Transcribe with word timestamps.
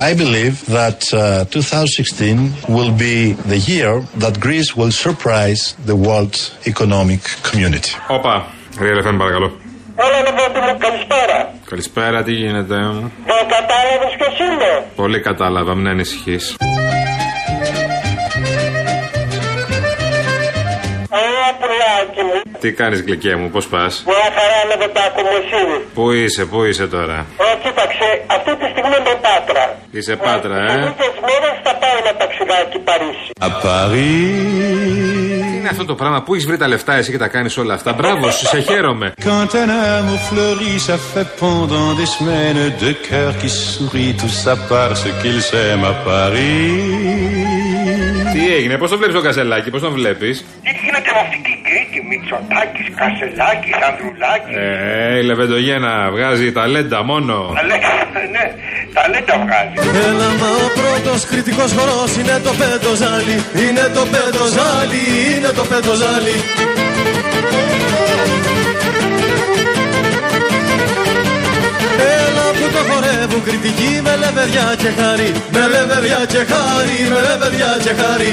I 0.00 0.14
believe 0.14 0.64
that 0.66 1.02
uh, 1.12 1.44
2016 1.46 2.52
will 2.68 2.92
be 2.92 3.32
the 3.32 3.58
year 3.58 4.00
that 4.18 4.38
Greece 4.38 4.76
will 4.76 4.92
surprise 4.92 5.74
the 5.86 5.96
world 5.96 6.36
economic 6.66 7.20
community. 7.42 7.96
Όπα, 8.08 8.46
Real 8.78 9.02
FM 9.06 9.18
παρακαλώ. 9.18 9.60
Έλα 9.96 10.18
λοιπόν 10.18 10.62
μου 10.72 10.78
καλησπέρα. 10.78 11.54
Καλησπέρα, 11.64 12.22
τι 12.22 12.32
γίνεται; 12.32 12.74
Δεν 13.30 13.42
κατάλαβες 13.56 14.14
ποιος 14.16 14.38
είμαι. 14.38 14.86
Πολύ 14.96 15.20
κατάλαβα, 15.20 15.74
μην 15.74 15.86
ανησυχείς. 15.86 16.56
Πουλάκι 21.58 22.22
μου. 22.28 22.36
Τι 22.62 22.68
κάνεις 22.80 23.00
γλυκέ 23.06 23.32
μου, 23.40 23.48
πώς 23.54 23.64
πας; 23.72 23.92
Μια 24.10 24.28
χαρά 24.36 24.60
με 24.68 24.74
δεν 24.82 24.90
τα 24.96 25.02
ακούμε 25.08 25.30
εσύ. 25.42 25.62
Πού 25.96 26.04
είσαι, 26.20 26.42
πού 26.50 26.58
είσαι 26.68 26.86
τώρα; 26.96 27.18
Ε, 27.46 27.48
κοίταξε, 27.62 28.06
αυτή 28.36 28.50
τη 28.60 28.66
στιγμή 28.72 28.96
είμαι 29.00 29.14
Πάτρα. 29.26 29.64
Είσαι 29.96 30.14
Πάτρα, 30.24 30.56
ε; 30.72 30.76
Λίγες 30.86 31.14
μέρες 31.28 31.54
θα 31.66 31.72
πάω 31.80 31.94
ένα 32.02 32.12
ταξιδάκι 32.20 32.78
Παρίσι. 32.88 33.30
Τι 35.50 35.56
είναι 35.56 35.68
αυτό 35.70 35.84
το 35.84 35.94
πράγμα, 35.94 36.22
πού 36.22 36.34
έχεις 36.34 36.46
βρει 36.46 36.56
τα 36.56 36.68
λεφτά 36.68 36.94
εσύ 36.94 37.10
και 37.10 37.18
τα 37.18 37.28
κάνεις 37.28 37.56
όλα 37.56 37.74
αυτά; 37.74 37.92
Μπράβο, 37.92 38.30
σου, 38.30 38.46
σε 38.46 38.60
χαίρομαι. 38.60 39.12
Quand 39.24 39.50
un 39.62 39.70
amour 39.96 40.20
fleurit, 40.30 40.78
ça 40.88 40.96
fait 41.12 41.28
pendant 41.44 41.90
des 42.00 42.08
semaines 42.16 42.60
deux 42.82 42.96
cœurs 43.10 43.34
qui 43.42 43.48
sourient, 43.48 44.14
tout 44.22 44.34
ça 44.44 44.54
parce 44.72 45.02
qu'ils 45.20 45.42
s'aiment 45.50 45.86
à 45.92 45.94
Paris. 46.08 46.58
Τι 48.32 48.54
έγινε, 48.54 48.78
πώς 48.78 48.90
το 48.90 48.96
βλέπεις 48.96 49.14
το 49.14 49.20
κασελάκι, 49.20 49.70
πώς 49.70 49.80
τον 49.80 49.92
βλέπεις; 49.92 50.44
Τι 50.62 50.70
γίνεται 50.98 51.16
με 51.16 51.22
αυτή 51.26 51.38
την 51.48 51.58
Κρήτη, 51.66 51.98
Μητσοτάκης, 52.08 52.88
Κασελάκης, 52.98 53.76
Ανδρουλάκης. 53.88 54.54
Ε, 54.56 55.18
η 55.20 55.22
Λεβεντογένα 55.28 55.92
βγάζει 56.14 56.46
ταλέντα 56.58 56.98
μόνο. 57.10 57.34
Αλέξα, 57.62 57.94
ναι, 58.34 58.44
ταλέντα 58.96 59.34
βγάζει. 59.42 59.76
Έλα 60.08 60.28
μα 60.40 60.48
ο 60.66 60.68
πρώτος 60.78 61.20
κριτικός 61.30 61.70
χορός 61.76 62.10
είναι 62.20 62.36
το 62.46 62.52
πέντοζάλι 62.60 63.36
Είναι 63.64 63.84
το 63.96 64.02
πέντοζάλι, 64.12 65.02
είναι 65.34 65.50
το 65.58 65.64
πέντοζάλι 65.70 66.36
Έλα 72.18 72.46
που 72.58 72.66
το 72.74 72.80
χορεύουν 72.88 73.42
κριτικοί 73.46 73.92
με 74.06 74.14
λεβεδιά 74.22 74.66
και 74.82 74.90
χάρη 74.98 75.30
Με 75.54 75.62
λεβεδιά 75.74 76.20
και 76.32 76.42
χάρη, 76.50 76.98
με 77.12 77.18
λεβεδιά 77.28 77.72
και 77.84 77.92
χάρη 78.00 78.32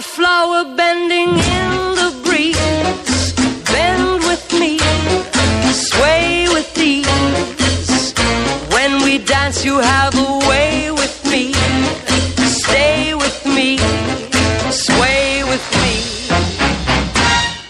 a 0.00 0.02
flower 0.02 0.64
bending 0.76 1.28
in 1.28 1.70
the 2.00 2.10
breeze, 2.24 3.34
bend 3.70 4.22
with 4.30 4.46
me, 4.60 4.78
sway 5.90 6.46
with 6.54 6.70
ease. 6.78 8.14
When 8.74 9.02
we 9.04 9.18
dance, 9.18 9.62
you 9.62 9.76
have 9.78 10.14
a 10.14 10.32
way 10.48 10.90
with 10.90 11.16
me. 11.32 11.52
Stay 12.62 13.14
with 13.14 13.38
me, 13.56 13.78
sway 14.70 15.44
with 15.52 15.66
me. 15.82 15.94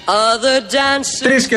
Other. 0.06 0.59
3 0.74 1.46
και 1.48 1.56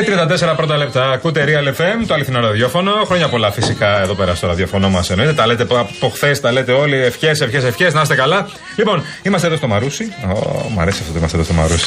34 0.52 0.56
πρώτα 0.56 0.76
λεπτά. 0.76 1.10
Ακούτε 1.10 1.44
Real 1.48 1.68
FM, 1.80 2.04
το 2.06 2.14
αληθινό 2.14 2.40
ραδιόφωνο. 2.40 2.92
Χρόνια 3.06 3.28
πολλά 3.28 3.50
φυσικά 3.52 4.00
εδώ 4.02 4.14
πέρα 4.14 4.34
στο 4.34 4.46
ραδιόφωνο 4.46 4.88
μας 4.90 5.10
εννοείται. 5.10 5.32
Τα 5.32 5.46
λέτε 5.46 5.62
από 5.62 6.08
χθες, 6.14 6.40
τα 6.40 6.52
λέτε 6.52 6.72
όλοι. 6.72 6.96
Ευχές, 6.96 7.40
ευχές, 7.40 7.64
ευχές. 7.64 7.94
Να 7.94 8.00
είστε 8.00 8.14
καλά. 8.14 8.48
Λοιπόν, 8.76 9.02
είμαστε 9.22 9.46
εδώ 9.46 9.56
στο 9.56 9.66
Μαρούσι. 9.66 10.04
Ω, 10.34 10.68
μ' 10.74 10.80
αρέσει 10.80 10.98
αυτό 11.00 11.12
το 11.12 11.18
είμαστε 11.18 11.36
εδώ 11.36 11.44
στο 11.46 11.54
Μαρούσι. 11.54 11.84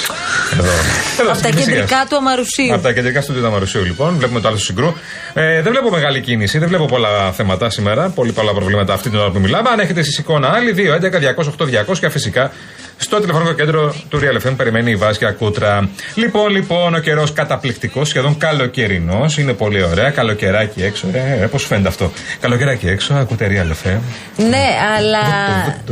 Εδώ. 0.53 0.63
εδώ 0.63 1.31
Από 1.31 1.41
τα 1.41 1.47
στην 1.47 1.55
κεντρικά 1.55 1.79
Πλησία. 1.85 2.05
του 2.09 2.15
Αμαρουσίου. 2.15 2.73
Από 2.73 2.83
τα 2.83 2.93
κεντρικά 2.93 3.21
στούντιο 3.21 3.41
του 3.41 3.47
Αμαρουσίου, 3.47 3.83
λοιπόν. 3.83 4.15
Βλέπουμε 4.17 4.39
το 4.41 4.47
άλλο 4.47 4.57
του 4.57 4.63
συγκρού. 4.63 4.93
Ε, 5.33 5.61
δεν 5.61 5.71
βλέπω 5.71 5.89
μεγάλη 5.89 6.21
κίνηση, 6.21 6.57
δεν 6.57 6.67
βλέπω 6.67 6.85
πολλά 6.85 7.31
θέματα 7.31 7.69
σήμερα. 7.69 8.09
Πολύ 8.09 8.31
πολλά 8.31 8.53
προβλήματα 8.53 8.93
αυτή 8.93 9.09
την 9.09 9.19
ώρα 9.19 9.29
που 9.29 9.39
μιλάμε. 9.39 9.69
Αν 9.69 9.79
έχετε 9.79 9.99
εσείς 9.99 10.17
εικόνα 10.17 10.49
άλλη, 10.53 10.73
2, 10.77 10.93
11, 10.93 11.19
200, 11.19 11.53
8, 11.57 11.65
200 11.91 11.97
και 11.99 12.09
φυσικά 12.09 12.51
στο 12.97 13.19
τηλεφωνικό 13.19 13.53
κέντρο 13.53 13.95
του 14.09 14.19
Real 14.23 14.47
FM 14.47 14.53
περιμένει 14.57 14.91
η 14.91 14.95
Βάσκια 14.95 15.31
Κούτρα. 15.31 15.89
Λοιπόν, 16.15 16.49
λοιπόν, 16.51 16.95
ο 16.95 16.99
καιρός 16.99 17.16
καταπληκτικός, 17.25 18.07
σχεδόν 18.09 18.37
καλοκαιρινός. 18.37 19.37
Είναι 19.37 19.53
πολύ 19.53 19.83
ωραία. 19.83 20.09
Καλοκαιράκι 20.09 20.83
έξω. 20.83 21.07
Ε, 21.13 21.41
ε, 21.43 21.45
πώς 21.47 21.65
φαίνεται 21.65 21.87
αυτό. 21.87 22.11
Καλοκαιράκι 22.39 22.87
έξω, 22.87 23.13
ακούτε 23.13 23.47
Real 23.51 23.87
FM. 23.87 23.99
Ναι, 24.37 24.65
αλλά. 24.97 25.19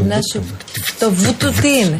Να 0.07 0.19
σου. 0.31 0.45
Το 0.99 1.11
βούτου 1.11 1.51
τι 1.51 1.67
είναι; 1.77 1.99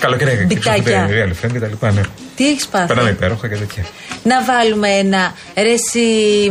Καλοκαιράκι 0.00 0.36
έξω, 0.42 0.46
Μπιτάκια. 0.46 1.00
ακούτε 1.02 1.24
Real 1.26 1.44
FM 1.46 1.52
και 1.52 1.58
τα 1.58 1.66
λοιπά, 1.66 1.92
ναι. 1.92 2.00
Τι 2.36 2.48
έχεις 2.48 2.66
πάθει; 2.66 2.86
Περνάμε 2.86 3.10
υπέροχα 3.10 3.48
και 3.48 3.56
τέτοια. 3.56 3.84
Να 4.22 4.44
βάλουμε 4.44 4.88
ένα. 4.88 5.32
Ρε 5.56 5.72
εσύ, 5.72 6.00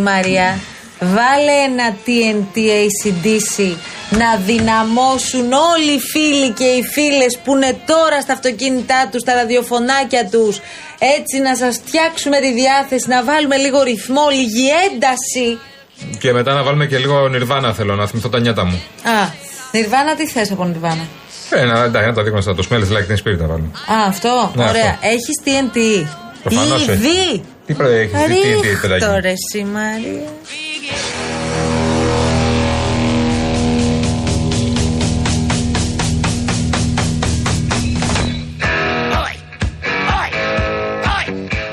Μαρία. 0.02 0.58
Βάλε 1.00 1.52
ένα 1.70 1.96
TNT 2.06 2.58
ACDC 2.58 3.76
να 4.10 4.36
δυναμώσουν 4.46 5.54
όλοι 5.54 5.92
οι 5.96 6.00
φίλοι 6.00 6.50
και 6.52 6.64
οι 6.64 6.84
φίλες 6.84 7.38
που 7.44 7.56
είναι 7.56 7.78
τώρα 7.86 8.22
στα 8.22 8.34
αυτοκίνητά 8.34 9.08
τους, 9.12 9.22
στα 9.22 9.34
ραδιοφωνάκια 9.34 10.26
τους 10.32 10.60
έτσι 11.18 11.40
να 11.40 11.56
σας 11.56 11.82
φτιάξουμε 11.86 12.40
τη 12.40 12.54
διάθεση, 12.54 13.08
να 13.08 13.24
βάλουμε 13.24 13.58
λίγο 13.58 13.84
ρυθμό, 13.84 14.30
λίγη 14.30 14.68
ένταση 14.92 15.60
Και 16.20 16.32
μετά 16.34 16.54
να 16.54 16.64
βάλουμε 16.64 16.86
και 16.86 16.98
λίγο 16.98 17.28
νιρβάνα 17.28 17.74
θέλω 17.74 17.96
να 17.96 18.08
θυμηθώ 18.08 18.30
τα 18.30 18.40
νιάτα 18.40 18.64
μου. 18.66 18.82
Α, 19.04 19.30
Νιρβάνα 19.72 20.16
τι 20.16 20.28
θες 20.28 20.52
από 20.52 20.64
Νιρβάνα 20.66 21.08
Ε, 21.50 21.64
να, 21.66 21.84
εντάξει, 21.84 22.08
να 22.08 22.14
τα 22.14 22.24
δείχνω 22.24 22.42
στα 22.42 22.56
το 22.56 22.68
smells 22.70 22.76
like 22.96 23.08
teen 23.12 23.18
spirit 23.24 23.38
να 23.38 23.48
βάλουμε. 23.48 23.68
Α, 23.88 24.08
αυτό, 24.08 24.52
Ναι, 24.56 24.64
ωραία. 24.70 24.90
αυτό. 24.90 25.08
Έχεις 25.08 25.36
TNT 25.46 26.08
Προφανώς 26.44 26.88
έχει. 26.88 26.92
Ήδη 26.92 27.44
Τι 27.66 27.74
πρέπει 27.74 27.94
έχεις 27.94 28.26
δει, 28.28 28.34
τι, 28.62 28.68
τι, 28.68 28.76
παιδάκι. 28.82 28.88
Ρίχτω 28.94 29.12
μου. 29.12 29.20
ρε 29.22 29.30
εσύ 29.30 29.64
Μαρία 29.64 30.30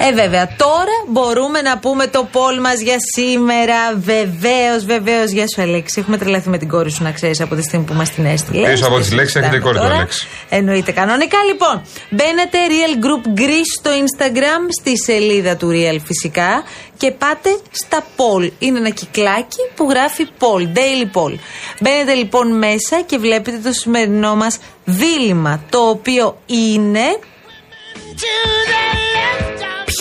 Ε, 0.03 0.13
βέβαια, 0.13 0.55
τώρα 0.57 0.97
μπορούμε 1.09 1.61
να 1.61 1.79
πούμε 1.79 2.07
το 2.07 2.29
πόλ 2.33 2.61
μας 2.61 2.81
για 2.81 2.97
σήμερα. 3.15 3.95
Βεβαίως, 3.95 4.85
βεβαίως. 4.85 5.31
Γεια 5.31 5.47
σου, 5.55 5.63
Αλέξη. 5.63 6.01
Έχουμε 6.01 6.17
τρελαθεί 6.19 6.49
με 6.49 6.59
την 6.59 6.69
κόρη 6.69 6.91
σου, 6.91 7.03
να 7.03 7.13
ξέρεις 7.13 7.41
από 7.41 7.55
τη 7.55 7.63
στιγμή 7.63 7.87
που 7.87 7.95
μας 7.95 8.11
την 8.11 8.25
έστειλες. 8.25 8.71
Πίσω 8.71 8.87
από 8.87 8.97
τις 8.97 9.07
Στη 9.07 9.15
λέξεις 9.15 9.35
έχετε 9.35 9.51
συζητάμε 9.51 9.73
κόρη 9.73 9.79
του, 9.79 9.83
τώρα. 9.83 9.97
Αλέξη. 9.97 10.27
Εννοείται 10.49 10.93
κανονικά. 10.93 11.39
Λοιπόν, 11.49 11.83
μπαίνετε 12.11 12.59
Real 12.69 13.05
Group 13.05 13.41
Greece 13.41 13.71
στο 13.79 13.91
Instagram, 13.91 14.63
στη 14.81 14.99
σελίδα 14.99 15.57
του 15.57 15.71
Real 15.73 15.99
φυσικά 16.05 16.63
και 16.97 17.11
πάτε 17.11 17.51
στα 17.71 18.05
poll. 18.17 18.51
Είναι 18.59 18.79
ένα 18.79 18.91
κυκλάκι 18.91 19.59
που 19.75 19.87
γράφει 19.91 20.27
poll, 20.39 20.63
daily 20.79 21.21
poll. 21.21 21.35
Μπαίνετε 21.81 22.15
λοιπόν 22.15 22.59
μέσα 22.59 23.01
και 23.07 23.19
βλέπετε 23.19 23.59
το 23.59 23.73
σημερινό 23.73 24.35
μας 24.35 24.59
δίλημα, 24.85 25.65
το 25.71 25.79
οποίο 25.79 26.39
είναι 26.47 27.19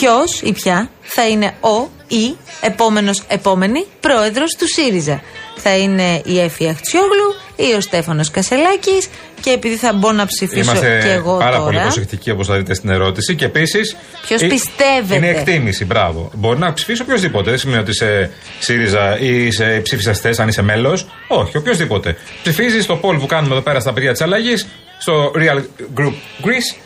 ποιος 0.00 0.40
ή 0.42 0.52
ποια 0.52 0.90
θα 1.00 1.28
είναι 1.28 1.54
ο 1.60 1.88
ή 2.08 2.36
επόμενος 2.60 3.22
επόμενη 3.28 3.86
πρόεδρος 4.00 4.56
του 4.58 4.66
ΣΥΡΙΖΑ. 4.68 5.22
Θα 5.56 5.76
είναι 5.76 6.22
η 6.24 6.40
Εφη 6.40 6.68
Αχτσιόγλου 6.68 7.34
ή 7.56 7.74
ο 7.76 7.80
Στέφανος 7.80 8.30
Κασελάκης 8.30 9.08
και 9.40 9.50
επειδή 9.50 9.76
θα 9.76 9.92
μπω 9.92 10.12
να 10.12 10.26
ψηφίσω 10.26 10.60
Είμαστε 10.60 11.00
και 11.02 11.10
εγώ 11.10 11.36
πάρα 11.36 11.50
τώρα. 11.50 11.64
πολύ 11.64 11.78
προσεκτικοί 11.78 12.30
όπως 12.30 12.46
θα 12.46 12.56
δείτε 12.56 12.74
στην 12.74 12.90
ερώτηση 12.90 13.34
και 13.34 13.44
επίσης. 13.44 13.96
Ποιος 14.26 14.46
πιστεύετε; 14.46 15.14
Είναι 15.14 15.28
εκτίμηση, 15.28 15.84
μπράβο. 15.84 16.30
Μπορεί 16.34 16.58
να 16.58 16.72
ψηφίσει 16.72 17.02
οποιοδήποτε. 17.02 17.50
Δεν 17.50 17.58
σημαίνει 17.58 17.80
ότι 17.80 17.90
είσαι 17.90 18.30
ΣΥΡΙΖΑ 18.58 19.18
ή 19.18 19.46
είσαι 19.46 19.80
ψήφισα 19.82 20.12
θες, 20.12 20.38
αν 20.38 20.48
είσαι 20.48 20.62
μέλος. 20.62 21.06
Όχι, 21.28 21.56
οποιοδήποτε. 21.56 22.16
Ψηφίζεις 22.42 22.84
στο 22.84 23.00
poll 23.02 23.18
που 23.18 23.26
κάνουμε 23.26 23.52
εδώ 23.52 23.62
πέρα 23.62 23.80
στα 23.80 23.92
παιδιά 23.92 24.12
της 24.12 24.20
αλλαγής, 24.20 24.66
στο 24.98 25.32
Real 25.36 25.58
Group 26.00 26.14
Greece. 26.44 26.76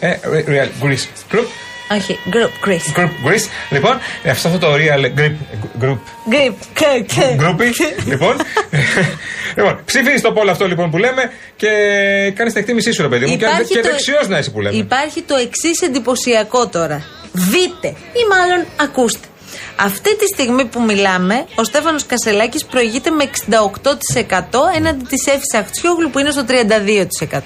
Ε, 0.00 0.14
Real 0.46 0.84
Greece 0.84 1.34
Group. 1.34 1.46
Όχι, 1.90 2.18
group, 2.32 2.68
Greece. 2.68 2.98
Group 3.00 3.28
Greece. 3.28 3.46
Λοιπόν, 3.70 3.98
ε, 4.22 4.30
αυτό 4.30 4.48
αυτό 4.48 4.58
το 4.66 4.74
real 4.74 5.18
group. 5.18 5.32
group 5.82 5.98
Group. 6.30 6.54
Κα- 6.72 7.14
κα- 7.20 7.34
Γκρούπι. 7.34 7.72
λοιπόν. 8.06 8.36
λοιπόν, 9.56 9.80
ψηφίζει 9.84 10.22
το 10.22 10.32
πόλο 10.32 10.50
αυτό 10.50 10.66
λοιπόν 10.68 10.90
που 10.90 10.98
λέμε 10.98 11.30
και 11.56 11.68
κάνεις 12.34 12.52
την 12.52 12.62
εκτίμησή 12.62 12.92
σου, 12.92 13.02
ρε 13.02 13.08
παιδί 13.08 13.26
μου. 13.26 13.36
Και, 13.36 13.44
Υπάρχει 13.44 13.64
και 13.64 13.80
το- 13.80 13.88
δεξιός 13.88 14.28
να 14.28 14.38
είσαι 14.38 14.50
που 14.50 14.60
λέμε. 14.60 14.76
Υπάρχει 14.76 15.22
το 15.22 15.34
εξής 15.36 15.80
εντυπωσιακό 15.80 16.68
τώρα. 16.68 17.04
Δείτε 17.32 17.88
ή 17.88 18.20
μάλλον 18.30 18.66
ακούστε. 18.80 19.26
Αυτή 19.76 20.16
τη 20.16 20.26
στιγμή 20.26 20.64
που 20.64 20.82
μιλάμε, 20.82 21.46
ο 21.54 21.64
Στέφανος 21.64 22.06
Κασελάκης 22.06 22.64
προηγείται 22.64 23.10
με 23.10 23.24
68% 23.24 24.74
έναντι 24.76 25.04
της 25.04 25.26
Εύη 25.26 25.56
Αχτσιόγλου 25.58 26.10
που 26.10 26.18
είναι 26.18 26.30
στο 26.30 26.44
32%. 26.48 27.38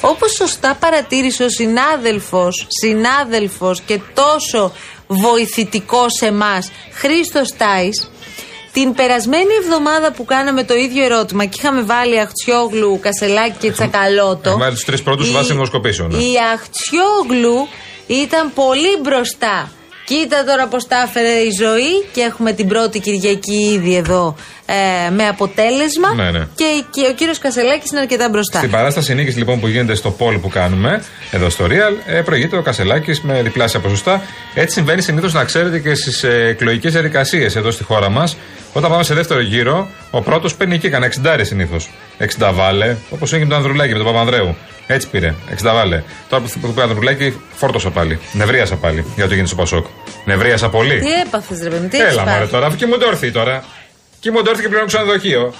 Όπως 0.00 0.32
σωστά 0.32 0.76
παρατήρησε 0.80 1.44
ο 1.44 1.48
συνάδελφος, 1.48 2.66
συνάδελφος 2.68 3.80
και 3.80 4.00
τόσο 4.14 4.72
βοηθητικός 5.06 6.12
σε 6.18 6.26
εμάς, 6.26 6.70
Χρήστος 6.92 7.56
Τάις, 7.56 8.10
την 8.72 8.94
περασμένη 8.94 9.54
εβδομάδα 9.62 10.12
που 10.12 10.24
κάναμε 10.24 10.64
το 10.64 10.74
ίδιο 10.74 11.04
ερώτημα 11.04 11.44
και 11.44 11.56
είχαμε 11.58 11.82
βάλει 11.82 12.20
Αχτσιόγλου, 12.20 12.98
Κασελάκη 13.02 13.56
και 13.60 13.70
Τσακαλώτο. 13.72 14.48
έχουμε 14.48 14.64
βάλει 14.64 14.74
τους 14.74 14.84
τρεις 14.84 15.02
πρώτους 15.02 15.28
η- 15.28 15.32
βάσει 15.32 15.52
δημοσκοπήσεων, 15.52 16.10
ναι. 16.10 16.22
Η 16.22 16.32
Αχτσιόγλου 16.54 17.68
ήταν 18.06 18.52
πολύ 18.54 18.96
μπροστά. 19.02 19.70
Κοίτα 20.12 20.44
τώρα 20.44 20.66
πώς 20.66 20.86
τα 20.86 21.00
έφερε 21.00 21.28
η 21.28 21.50
ζωή 21.50 22.04
και 22.12 22.20
έχουμε 22.20 22.52
την 22.52 22.68
πρώτη 22.68 23.00
Κυριακή 23.00 23.70
ήδη 23.74 23.94
εδώ 23.96 24.36
ε, 24.74 25.10
με 25.10 25.26
αποτέλεσμα. 25.26 26.14
Ναι, 26.14 26.30
ναι. 26.30 26.46
Και, 26.54 26.84
και 26.90 27.06
ο 27.10 27.14
κύριος 27.14 27.38
Κασελάκης 27.38 27.90
είναι 27.90 28.00
αρκετά 28.00 28.28
μπροστά. 28.28 28.58
Στην 28.58 28.70
παράσταση 28.70 29.14
νίκης 29.14 29.36
λοιπόν 29.36 29.60
που 29.60 29.68
γίνεται 29.68 29.94
στο 29.94 30.10
πόλ 30.10 30.38
που 30.38 30.48
κάνουμε, 30.48 31.02
εδώ 31.30 31.50
στο 31.50 31.64
Real, 31.64 31.94
ε, 32.06 32.20
προηγείται 32.20 32.56
ο 32.56 32.62
Κασελάκης 32.62 33.20
με 33.20 33.42
διπλάσια 33.42 33.80
ποσοστά. 33.80 34.22
Έτσι 34.54 34.74
συμβαίνει 34.74 35.02
συνήθως 35.02 35.32
να 35.32 35.44
ξέρετε 35.44 35.78
και 35.78 35.94
στις 35.94 36.22
ε, 36.22 36.46
εκλογικές 36.48 36.92
διαδικασίες 36.92 37.56
εδώ 37.56 37.70
στη 37.70 37.84
χώρα 37.84 38.08
μας. 38.08 38.36
Όταν 38.72 38.90
πάμε 38.90 39.02
σε 39.02 39.14
δεύτερο 39.14 39.40
γύρο, 39.40 39.88
ο 40.10 40.20
πρώτος 40.20 40.54
παίρνει 40.54 40.74
εκεί 40.74 40.88
κανένα 40.88 41.12
60 41.24 41.40
συνήθως. 41.42 41.90
60 42.38 42.50
βάλε, 42.54 42.96
όπως 43.10 43.32
έγινε 43.32 43.48
με 43.48 43.54
τον 43.54 43.62
Ανδρουλάκη, 43.62 43.92
με 43.92 43.98
τον 43.98 44.06
Παπανδρέου. 44.06 44.56
Έτσι 44.86 45.08
πήρε, 45.08 45.34
60 45.62 45.70
βάλε. 45.74 46.02
Τώρα 46.28 46.42
που 46.42 46.50
που 46.60 46.72
πήρε 46.72 46.86
ο 46.86 46.88
Ανδρουλάκη, 46.88 47.40
φόρτωσα 47.54 47.90
πάλι. 47.90 48.18
Νευρίασα 48.32 48.76
πάλι 48.76 49.04
για 49.14 49.24
το 49.24 49.30
γίνεται 49.30 49.48
στο 49.48 49.56
Πασόκ. 49.56 49.86
Νευρίασα 50.24 50.68
πολύ. 50.68 50.98
Τι 50.98 51.12
έπαθες, 51.26 51.62
ρε 51.62 51.68
παιδί 51.68 51.82
μου, 51.82 51.88
τι 51.88 51.98
έχεις 51.98 52.12
Έλα 52.12 52.24
μωρέ 52.24 52.38
πάθει; 52.38 52.50
τώρα, 52.50 52.66
αφού 52.66 52.76
και 52.76 52.86
μου 52.86 52.98
το 52.98 53.06
έρθει 53.08 53.30
τώρα. 53.30 53.64
Και 54.22 54.30
μου 54.30 54.42
το 54.42 54.50
έρθει 54.50 54.62
και 54.62 54.68
πλέον 54.68 54.86
ξενοδοχείο. 54.86 55.54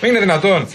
Μην 0.00 0.10
είναι 0.10 0.20
δυνατόν. 0.20 0.68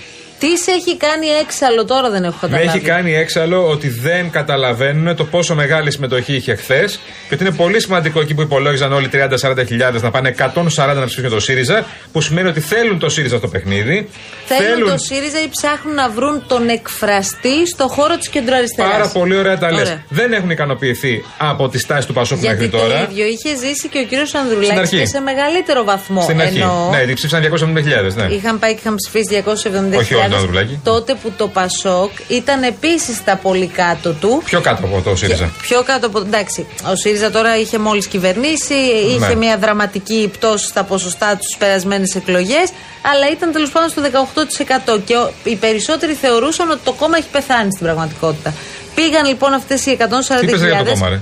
Τι 0.44 0.58
σε 0.58 0.72
έχει 0.72 0.98
κάνει 0.98 1.28
έξαλλο 1.28 1.86
τώρα 1.86 2.10
δεν 2.10 2.24
έχω 2.24 2.38
Με 2.42 2.48
καταλάβει. 2.48 2.78
έχει 2.78 2.86
κάνει 2.88 3.16
έξαλλο 3.16 3.68
ότι 3.70 3.88
δεν 3.90 4.30
καταλαβαίνουν 4.30 5.16
το 5.16 5.24
πόσο 5.26 5.56
μεγάλη 5.56 5.92
συμμετοχή 5.92 6.34
είχε 6.36 6.56
χθες 6.56 7.00
και 7.30 7.34
ότι 7.34 7.44
είναι 7.44 7.54
πολύ 7.56 7.82
σημαντικό 7.82 8.20
εκεί 8.20 8.34
που 8.34 8.42
υπολόγιζαν 8.42 8.94
όλοι 8.94 9.10
30-40 9.14 9.64
χιλιάδες 9.68 10.02
να 10.02 10.12
πάνε 10.12 10.36
140 10.40 10.46
να 10.76 11.06
ψηφίσουν 11.06 11.30
το 11.30 11.40
ΣΥΡΙΖΑ, 11.40 11.86
που 12.12 12.22
σημαίνει 12.22 12.48
ότι 12.48 12.60
θέλουν 12.60 13.00
το 13.00 13.10
ΣΥΡΙΖΑ 13.10 13.38
στο 13.38 13.48
παιχνίδι. 13.48 14.10
Θέλουν 14.46 14.90
το 14.90 14.98
ΣΥΡΙΖΑ 14.98 15.42
ή 15.42 15.48
ψάχνουν 15.50 15.94
να 15.96 16.10
βρουν 16.10 16.44
τον 16.48 16.70
εκφραστή 16.70 17.68
στο 17.68 17.88
χώρο 17.88 18.18
της 18.18 18.28
κεντροαριστεράς. 18.30 18.92
Πάρα 18.92 19.08
πολύ 19.08 19.36
ωραία 19.38 19.58
τα 19.58 19.72
λες. 19.72 19.82
Ωραία. 19.82 20.04
Δεν 20.10 20.34
έχουν 20.34 20.50
ικανοποιηθεί 20.50 21.24
από 21.38 21.70
τη 21.70 21.78
στάση 21.80 22.08
του 22.08 22.14
Πασόκ 22.14 22.40
Γιατί 22.40 22.56
μέχρι 22.56 22.72
το 22.72 22.78
τώρα. 22.78 23.02
ίδιο 23.10 23.26
είχε 23.26 23.56
ζήσει 23.56 23.88
και 23.88 24.00
ο 24.00 24.04
κύριος 24.04 24.28
Στην 24.28 24.40
Ανδρουλάκης 24.40 24.78
αρχή. 24.80 24.98
και 24.98 25.06
σε 25.06 25.20
μεγαλύτερο 25.20 25.84
βαθμό. 25.84 26.22
Στην 26.22 26.42
αρχή. 26.42 26.60
Εννοώ, 26.60 26.90
Ναι, 26.90 26.98
γιατί 26.98 27.14
ψήφισαν 27.14 27.42
270.000, 27.42 28.14
ναι. 28.16 28.34
Είχαν 28.36 28.60
πάει 28.60 28.72
και 28.74 28.80
είχαν 28.84 28.96
ψηφίσει 28.96 29.44
270.000. 29.46 30.33
Όχι 30.36 30.44
όλοι 30.46 30.52
το 30.54 30.58
Ανδρουλάκη. 30.58 30.80
Τότε 30.84 31.14
που 31.14 31.32
το 31.38 31.48
Πασόκ 31.48 32.12
ήταν 32.28 32.64
επίσης 32.64 33.16
στα 33.18 33.36
πολύ 33.36 33.68
κάτω 33.68 34.12
του. 34.12 34.42
Πιο 34.46 34.62
κάτω 34.62 34.86
από 34.86 35.02
το 35.02 35.16
ΣΥΡΙΖΑ. 35.16 35.44
Και 35.46 35.52
Πιο 35.62 35.84
κάτω 35.84 36.08
από. 36.08 36.20
Εντάξει, 36.20 36.68
ο 36.92 36.96
ΣΥΡΙΖΑ 36.96 37.32
τώρα 37.32 37.58
είχε 37.58 37.78
μόλις 37.78 38.08
κυβερνήσει, 38.08 38.74
είχε 39.08 39.28
Ναι. 39.28 39.36
μια 39.36 39.58
δραματική 39.58 40.30
πτώση 40.34 40.66
στα 40.68 40.84
ποσοστά 40.84 41.28
τους 41.36 41.46
στις 41.46 41.58
περασμένες 41.58 42.16
εκλογές, 42.16 42.70
αλλά 43.12 43.30
ήταν 43.32 43.52
τέλος 43.52 43.70
πάντων 43.72 43.90
στο 43.90 44.02
18%. 44.02 44.98
Και 45.06 45.16
ο- 45.16 45.32
οι 45.44 45.56
περισσότεροι 45.56 46.14
θεωρούσαν 46.14 46.70
ότι 46.70 46.80
το 46.84 46.92
κόμμα 46.94 47.18
έχει 47.18 47.28
πεθάνει 47.32 47.72
στην 47.72 47.86
πραγματικότητα. 47.86 48.54
Πήγαν 48.96 49.26
λοιπόν 49.26 49.54
αυτές 49.54 49.86
οι 49.86 49.92
140.000. 49.92 50.40
Τι 50.40 50.46
είπες 50.46 50.62
για 50.62 50.84
το 50.84 50.92
κόμμα, 50.92 51.10
ρε; 51.10 51.20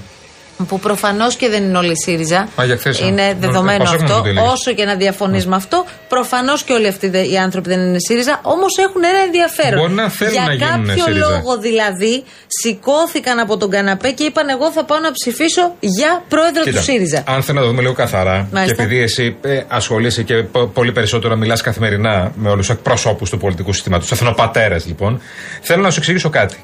Που 0.68 0.80
προφανώ 0.80 1.26
και 1.38 1.50
δεν 1.50 1.64
είναι 1.64 1.78
όλοι 1.78 1.94
ΣΥΡΙΖΑ. 2.04 2.48
Α, 2.62 2.66
για 2.66 2.78
χθες, 2.78 3.02
α. 3.02 3.06
είναι 3.06 3.22
Ναι, 3.26 3.34
δεδομένο 3.40 3.78
Πασόκ 3.78 3.94
νομίζω 4.00 4.14
αυτό. 4.14 4.20
ότι 4.20 4.30
έλεγες. 4.30 4.52
Όσο 4.52 4.74
και 4.74 4.86
να 4.86 4.96
διαφωνεί 4.96 5.44
με 5.46 5.56
αυτό, 5.56 5.86
προφανώ 6.10 6.54
και 6.66 6.74
όλοι 6.74 6.88
αυτοί 6.88 7.10
δε- 7.10 7.26
οι 7.28 7.38
άνθρωποι 7.38 7.70
δεν 7.70 7.80
είναι 7.80 7.98
ΣΥΡΙΖΑ. 8.08 8.40
Όμω 8.42 8.66
έχουν 8.88 9.04
ένα 9.04 9.20
ενδιαφέρον. 9.26 9.80
Μπορεί 9.80 9.94
να 9.94 10.10
θέλουν 10.10 10.34
για 10.34 10.44
να 10.46 10.54
γίνουν 10.54 10.88
κάποιο 10.88 11.04
ΣΥΡΙΖΑ. 11.04 11.28
λόγο 11.30 11.58
δηλαδή 11.58 12.24
σηκώθηκαν 12.48 13.40
από 13.40 13.58
τον 13.58 13.70
καναπέ 13.70 14.12
και 14.12 14.24
είπαν: 14.24 14.50
Εγώ 14.50 14.72
θα 14.72 14.84
πάω 14.86 15.00
να 15.00 15.12
ψηφίσω 15.12 15.76
για 15.80 16.24
πρόεδρο 16.30 16.64
του 16.64 16.82
ΣΥΡΙΖΑ. 16.84 17.24
Αν 17.28 17.44
θέλω 17.44 17.58
να 17.60 17.64
το 17.66 17.70
δούμε 17.70 17.82
λίγο 17.82 17.94
καθαρά, 17.94 18.48
Μάλιστα. 18.52 18.76
και 18.76 18.82
επειδή 18.82 19.02
εσύ 19.02 19.36
ε, 19.42 19.62
ασχολείσαι 19.68 20.24
και 20.24 20.36
πο- 20.44 20.66
πολύ 20.68 20.92
περισσότερο 20.92 21.36
μιλά 21.36 21.62
καθημερινά 21.62 22.32
με 22.36 22.50
όλου 22.50 22.62
του 22.66 22.72
εκπροσώπου 22.72 23.26
του 23.30 23.38
πολιτικού 23.38 23.74
συστήματο, 23.74 24.06
του 24.06 24.14
εθνοπατέρε 24.14 24.76
λοιπόν, 24.86 25.22
θέλω 25.62 25.82
να 25.82 25.90
σου 25.92 26.00
εξηγήσω 26.00 26.30
κάτι. 26.30 26.56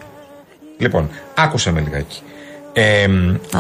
Λοιπόν, 0.78 1.10
άκουσε 1.36 1.72
με 1.72 1.80
λιγάκι. 1.80 2.20
Ε, 2.80 3.08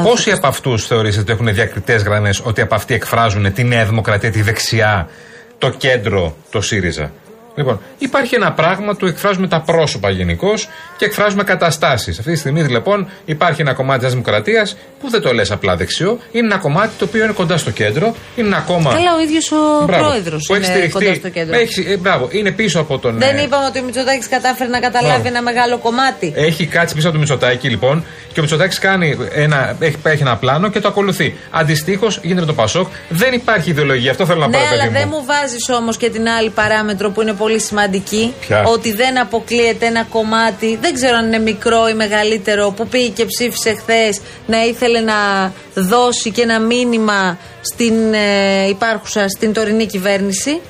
πόσοι 0.03 0.31
από 0.31 0.47
αυτούς 0.47 0.85
θεωρείτε 0.85 1.19
ότι 1.19 1.31
έχουν 1.31 1.53
διακριτές 1.53 2.03
γραμμές 2.03 2.41
ότι 2.43 2.61
από 2.61 2.75
αυτοί 2.75 2.93
εκφράζουν 2.93 3.53
τη 3.53 3.63
Νέα 3.63 3.85
Δημοκρατία, 3.85 4.31
τη 4.31 4.41
δεξιά, 4.41 5.09
το 5.57 5.69
κέντρο, 5.69 6.35
το 6.49 6.61
ΣΥΡΙΖΑ; 6.61 7.11
Λοιπόν, 7.57 7.79
υπάρχει 7.97 8.35
ένα 8.35 8.51
πράγμα 8.51 8.95
του 8.95 9.05
εκφράζουμε 9.05 9.47
τα 9.47 9.61
πρόσωπα 9.61 10.09
γενικώ 10.09 10.53
και 10.97 11.05
εκφράζουμε 11.05 11.43
καταστάσεις. 11.43 12.19
Αυτή 12.19 12.31
τη 12.31 12.37
στιγμή 12.37 12.61
λοιπόν 12.63 13.09
υπάρχει 13.25 13.61
ένα 13.61 13.73
κομμάτι 13.73 13.99
της 14.03 14.09
Δημοκρατίας 14.11 14.77
που 14.99 15.09
δεν 15.09 15.21
το 15.21 15.33
λες 15.33 15.51
απλά 15.51 15.75
δεξιό, 15.75 16.19
είναι 16.31 16.45
ένα 16.45 16.57
κομμάτι 16.57 16.89
το 16.99 17.05
οποίο 17.05 17.23
είναι 17.23 17.33
κοντά 17.33 17.57
στο 17.57 17.71
κέντρο, 17.71 18.15
είναι 18.35 18.47
ένα 18.47 18.59
κόμμα. 18.67 18.93
Καλά, 18.93 19.15
ο 19.15 19.19
ίδιος 19.21 19.51
ο 19.51 19.85
Μπράβο, 19.85 20.03
πρόεδρος 20.03 20.43
που 20.47 20.53
έχει 20.53 20.63
είναι 20.63 20.73
στηριχτεί. 20.73 21.05
κοντά 21.05 21.13
στο 21.13 21.29
κέντρο. 21.29 21.57
Έχει, 21.57 21.85
ε, 21.91 21.97
μπράβο, 21.97 22.27
είναι 22.31 22.51
πίσω 22.51 22.79
από 22.79 22.97
τον. 22.97 23.17
Δεν 23.17 23.37
ε, 23.37 23.41
είπαμε 23.41 23.65
ότι 23.65 23.79
ο 23.79 23.83
Μητσοτάκης 23.83 24.27
κατάφερε 24.29 24.69
να 24.69 24.79
καταλάβει 24.79 25.13
Μπράβο. 25.21 25.27
ένα 25.27 25.41
μεγάλο 25.41 25.77
κομμάτι. 25.77 26.33
Έχει 26.35 26.65
κάτσει 26.65 26.95
πίσω 26.95 27.07
από 27.07 27.15
το 27.15 27.19
Μητσοτάκη 27.21 27.69
λοιπόν 27.69 28.03
και 28.33 28.39
ο 28.39 28.41
Μητσοτάκης 28.41 28.79
κάνει 28.79 29.17
ένα, 29.33 29.75
έχει, 29.79 29.95
έχει 30.03 30.21
ένα 30.21 30.35
πλάνο 30.37 30.69
και 30.69 30.79
το 30.79 30.87
ακολουθεί. 30.87 31.35
Αντιστοίχως 31.51 32.19
γίνεται 32.23 32.45
το 32.45 32.53
Πασόκ. 32.53 32.87
Δεν 33.09 33.33
υπάρχει 33.33 33.69
ιδεολογία. 33.69 34.11
Αυτό 34.11 34.25
θέλω 34.25 34.39
να 34.39 34.45
πω, 34.45 34.51
Ναι, 34.51 34.57
ρε 34.57 34.69
παιδί 34.69 34.81
αλλά 34.81 34.91
δεν 34.91 35.07
μου. 35.11 35.17
μου 35.17 35.25
βάζεις 35.25 35.69
όμως 35.69 35.97
και 35.97 36.09
την 36.09 36.27
άλλη 36.29 36.49
παράμετρο 36.49 37.11
που 37.11 37.21
είναι 37.21 37.33
πολύ 37.33 37.46
σημαντική. 37.55 38.33
Ποια; 38.39 38.63
Ότι 38.63 38.93
δεν 38.93 39.19
αποκλείεται 39.19 39.85
ένα 39.85 40.03
κομμάτι, 40.03 40.77
δεν 40.81 40.93
ξέρω 40.93 41.17
αν 41.17 41.25
είναι 41.25 41.39
μικρό 41.39 41.87
ή 41.89 41.93
μεγαλύτερο, 41.93 42.73
που 42.75 42.87
πήγε 42.87 43.07
και 43.07 43.25
ψήφισε 43.25 43.73
χθες 43.73 44.21
να 44.45 44.65
ήθελε 44.65 44.99
να 44.99 45.13
δώσει 45.73 46.31
και 46.31 46.41
ένα 46.41 46.59
μήνυμα 46.59 47.37
στην 47.61 48.13
ε, 48.13 48.67
υπάρχουσα, 48.67 49.27
στην 49.27 49.53
τωρινή 49.53 49.85
κυβέρνηση. 49.85 50.61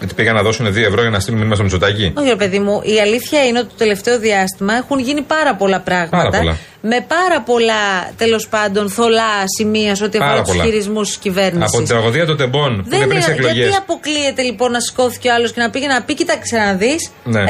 Γιατί 0.00 0.14
πήγαν 0.14 0.34
να 0.34 0.42
δώσουν 0.42 0.66
2 0.66 0.76
ευρώ 0.76 1.00
για 1.00 1.10
να 1.10 1.20
στείλουν 1.20 1.38
μήνυμα 1.38 1.54
στο 1.54 1.64
Μητσοτάκη. 1.64 2.12
Όχι, 2.16 2.28
ρε 2.28 2.36
παιδί 2.36 2.58
μου, 2.58 2.80
η 2.84 3.00
αλήθεια 3.00 3.44
είναι 3.46 3.58
ότι 3.58 3.68
το 3.68 3.74
τελευταίο 3.76 4.18
διάστημα 4.18 4.74
έχουν 4.74 4.98
γίνει 4.98 5.22
πάρα 5.22 5.54
πολλά 5.54 5.80
πράγματα. 5.80 6.16
Πάρα 6.16 6.30
πολλά. 6.38 6.56
Με 6.82 7.04
πάρα 7.08 7.40
πολλά 7.40 7.82
τέλος 8.16 8.48
πάντων 8.48 8.88
θολά 8.90 9.32
σημεία 9.58 9.94
σε 9.94 10.04
ό,τι 10.04 10.18
Πάρα 10.18 10.30
αφορά 10.30 10.44
τους 10.44 10.52
πολλά. 10.56 10.64
χειρισμούς 10.64 11.06
της 11.08 11.16
κυβέρνησης. 11.16 11.68
Από 11.68 11.76
την 11.76 11.86
τραγωδία 11.86 12.26
των 12.26 12.36
τεμπών 12.36 12.76
που 12.76 12.84
είναι 12.86 12.98
Δεν 12.98 13.08
πριν 13.08 13.18
τις 13.18 13.26
είναι, 13.26 13.34
εκλογές. 13.36 13.56
γιατί 13.56 13.76
αποκλείεται 13.76 14.42
λοιπόν 14.42 14.70
να 14.70 14.80
σηκώθηκε 14.80 15.28
ο 15.28 15.34
άλλος 15.34 15.52
και 15.52 15.60
να 15.60 15.70
πήγε 15.70 15.86
να 15.86 16.02
πει: 16.02 16.14
Κοίταξε 16.14 16.56
να 16.56 16.72
δεις. 16.74 17.10
Ναι. 17.24 17.40
Ε, 17.40 17.44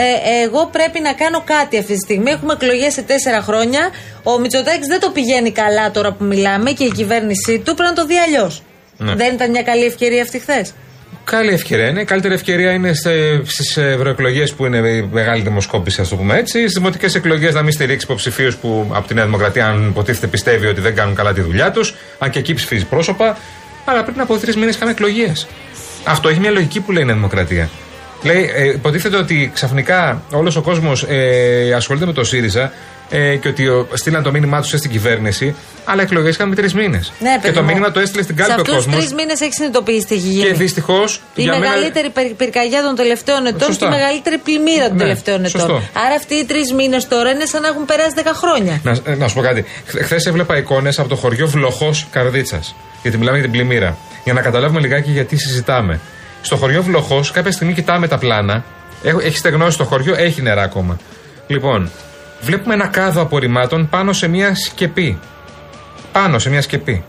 εγώ 0.45 0.69
πρέπει 0.73 1.01
να 1.01 1.13
κάνω 1.13 1.43
κάτι 1.47 1.79
αυτή 1.79 1.93
τη 1.93 1.99
στιγμή. 1.99 2.31
Έχουμε 2.31 2.53
εκλογές 2.53 2.93
σε 2.93 3.03
τέσσερα 3.03 3.41
χρόνια. 3.43 3.91
Ο 4.23 4.39
Μητσοτάκης 4.39 4.87
δεν 4.87 5.01
το 5.01 5.11
πηγαίνει 5.11 5.51
καλά 5.51 5.91
τώρα 5.91 6.13
που 6.13 6.25
μιλάμε 6.25 6.71
και 6.71 6.85
η 6.85 6.91
κυβέρνησή 6.91 7.59
του 7.59 7.75
πρέπει 7.75 7.83
να 7.83 7.93
το 7.93 8.07
δει 8.07 8.19
αλλιώς. 8.19 8.63
Ναι. 8.97 9.15
Δεν 9.15 9.35
ήταν 9.35 9.51
μια 9.51 9.63
καλή 9.63 9.85
ευκαιρία 9.85 10.23
αυτή 10.23 10.39
χθες. 10.39 10.73
Καλή 11.25 11.53
ευκαιρία 11.53 11.89
είναι. 11.89 12.01
Η 12.01 12.05
καλύτερη 12.05 12.35
ευκαιρία 12.35 12.73
είναι 12.73 12.93
στις 13.45 13.77
ευρωεκλογές 13.77 14.53
που 14.53 14.67
είναι 14.67 14.79
η 14.89 15.09
μεγάλη 15.13 15.43
δημοσκόπηση, 15.43 16.01
ας 16.01 16.09
το 16.09 16.17
πούμε 16.17 16.39
έτσι. 16.39 16.59
Στις 16.59 16.73
δημοτικές 16.73 17.15
εκλογές 17.15 17.55
να 17.55 17.63
μην 17.63 17.73
στηρίξει 17.73 18.05
υποψηφίους 18.05 18.57
που 18.57 18.91
από 18.93 19.09
τη 19.09 19.15
Νέα 19.15 19.25
Δημοκρατία, 19.25 19.67
αν 19.67 19.89
υποτίθεται, 19.89 20.27
πιστεύει 20.27 20.67
ότι 20.67 20.81
δεν 20.81 20.95
κάνουν 20.95 21.15
καλά 21.15 21.33
τη 21.33 21.41
δουλειά 21.41 21.71
τους. 21.71 21.95
Αν 22.19 22.31
και 22.31 22.39
εκεί 22.39 22.55
ψηφίζει 22.55 22.85
πρόσωπα. 22.85 23.37
Αλλά 23.85 24.05
πριν 24.05 24.21
από 24.21 24.37
τρεις 24.37 24.57
μήνες 24.57 24.75
είχαμε 24.75 24.91
εκλογές. 24.91 25.47
Αυτό 26.05 26.29
έχει 26.29 26.41
μια 26.41 26.51
λογική 26.51 26.81
που 26.81 26.93
λέει 26.93 27.03
η 27.03 27.07
Νέα 27.07 27.15
Δημοκρατία. 27.15 27.69
Λέει, 28.23 28.51
ε, 28.55 28.69
υποτίθεται 28.69 29.17
ότι 29.17 29.51
ξαφνικά 29.55 30.23
όλος 30.31 30.57
ο 30.57 30.63
κόσμος 30.63 31.07
ε, 31.09 31.73
ασχολείται 31.77 32.07
με 32.07 32.13
το 32.13 32.25
ΣΥΡΙΖΑ 32.25 32.73
ε, 33.11 33.37
και 33.37 33.49
ότι 33.49 33.69
ο, 33.69 33.89
στείλαν 33.93 34.23
το 34.23 34.31
μήνυμά 34.31 34.61
τους 34.61 34.69
στην 34.69 34.91
κυβέρνηση, 34.91 35.55
αλλά 35.85 36.03
εκλογές 36.03 36.35
είχαμε 36.35 36.55
τρεις 36.55 36.75
μήνες. 36.75 37.13
Ναι, 37.21 37.33
και 37.35 37.39
παιδί 37.43 37.55
το 37.55 37.61
μου. 37.61 37.67
μήνυμα 37.67 37.91
το 37.91 38.01
έστειλε 38.01 38.23
στην 38.23 38.37
Σε 38.37 38.43
κάλπη 38.43 38.59
ο 38.59 38.63
αυτούς 38.63 38.77
του 38.77 38.91
κόσμος. 38.91 38.97
τρεις 39.05 39.15
μήνες 39.15 39.41
έχεις 39.41 39.55
συνειδητοποιήσει 39.55 40.07
τι 40.07 40.15
έχει 40.15 40.27
γίνει. 40.29 40.45
Και 40.47 40.53
δυστυχώς. 40.53 41.21
Η 41.35 41.47
μεγαλύτερη 41.47 42.11
πυρ- 42.11 42.35
πυρκαγιά 42.35 42.83
των 42.83 42.95
τελευταίων 42.95 43.47
ετών 43.47 43.61
Σωστά. 43.61 43.89
και 43.89 43.95
η 43.95 43.99
μεγαλύτερη 43.99 44.39
πλημμύρα 44.39 44.87
των 44.89 44.97
Ναι, 44.97 45.03
τελευταίων 45.03 45.45
ετών. 45.45 45.61
σωστό. 45.61 45.75
Άρα 46.05 46.15
αυτοί 46.15 46.35
οι 46.35 46.45
τρεις 46.45 46.73
μήνες 46.73 47.09
τώρα 47.09 47.31
είναι 47.31 47.45
σαν 47.45 47.63
να 47.63 47.69
έχουν 47.69 47.85
περάσει 47.85 48.15
10 48.17 48.33
χρόνια. 48.35 48.81
Να, 48.83 48.97
ε, 49.05 49.15
να 49.15 49.29
σου 49.29 49.35
πω 49.35 49.41
κάτι. 49.41 49.65
Χθες 50.05 50.27
έβλεπα 50.27 50.57
εικόνες 50.57 50.99
από 50.99 51.09
το 51.09 51.17
χωριό 51.17 51.47
Βλοχός 51.47 52.07
Καρδίτσας. 52.11 52.75
Γιατί 53.03 53.17
μιλάμε 53.19 53.39
για 53.39 53.49
την 53.49 53.57
πλημμύρα. 53.57 53.97
Για 54.25 54.33
να 54.33 54.41
καταλάβουμε 54.41 54.81
λιγάκι 54.81 55.11
γιατί 55.11 55.37
συζητάμε. 55.37 56.01
Στο 56.43 56.57
χωριό 56.57 56.83
Βλοχός, 56.83 57.31
κάποια 57.31 57.53
στιγμή 57.53 57.73
κοιτάμε 57.73 58.09
τα 58.09 58.19
πλάνα. 58.19 58.65
Έχ- 59.03 59.25
Έχεις 59.25 59.39
στεγνώσει 59.39 59.79
το 59.79 59.85
χωριό, 59.85 60.15
έχει 60.17 60.43
νερά 60.43 60.63
ακόμα. 60.63 60.99
Λοιπόν, 61.47 61.91
βλέπουμε 62.41 62.75
ένα 62.75 62.87
κάδο 62.87 63.21
απορριμμάτων 63.21 63.89
πάνω 63.89 64.13
σε 64.13 64.29
μια 64.29 64.55
σκεπή. 64.55 65.19
πάνω 66.13 66.39
σε 66.39 66.51
μια 66.51 66.63
σκεπή. 66.63 67.05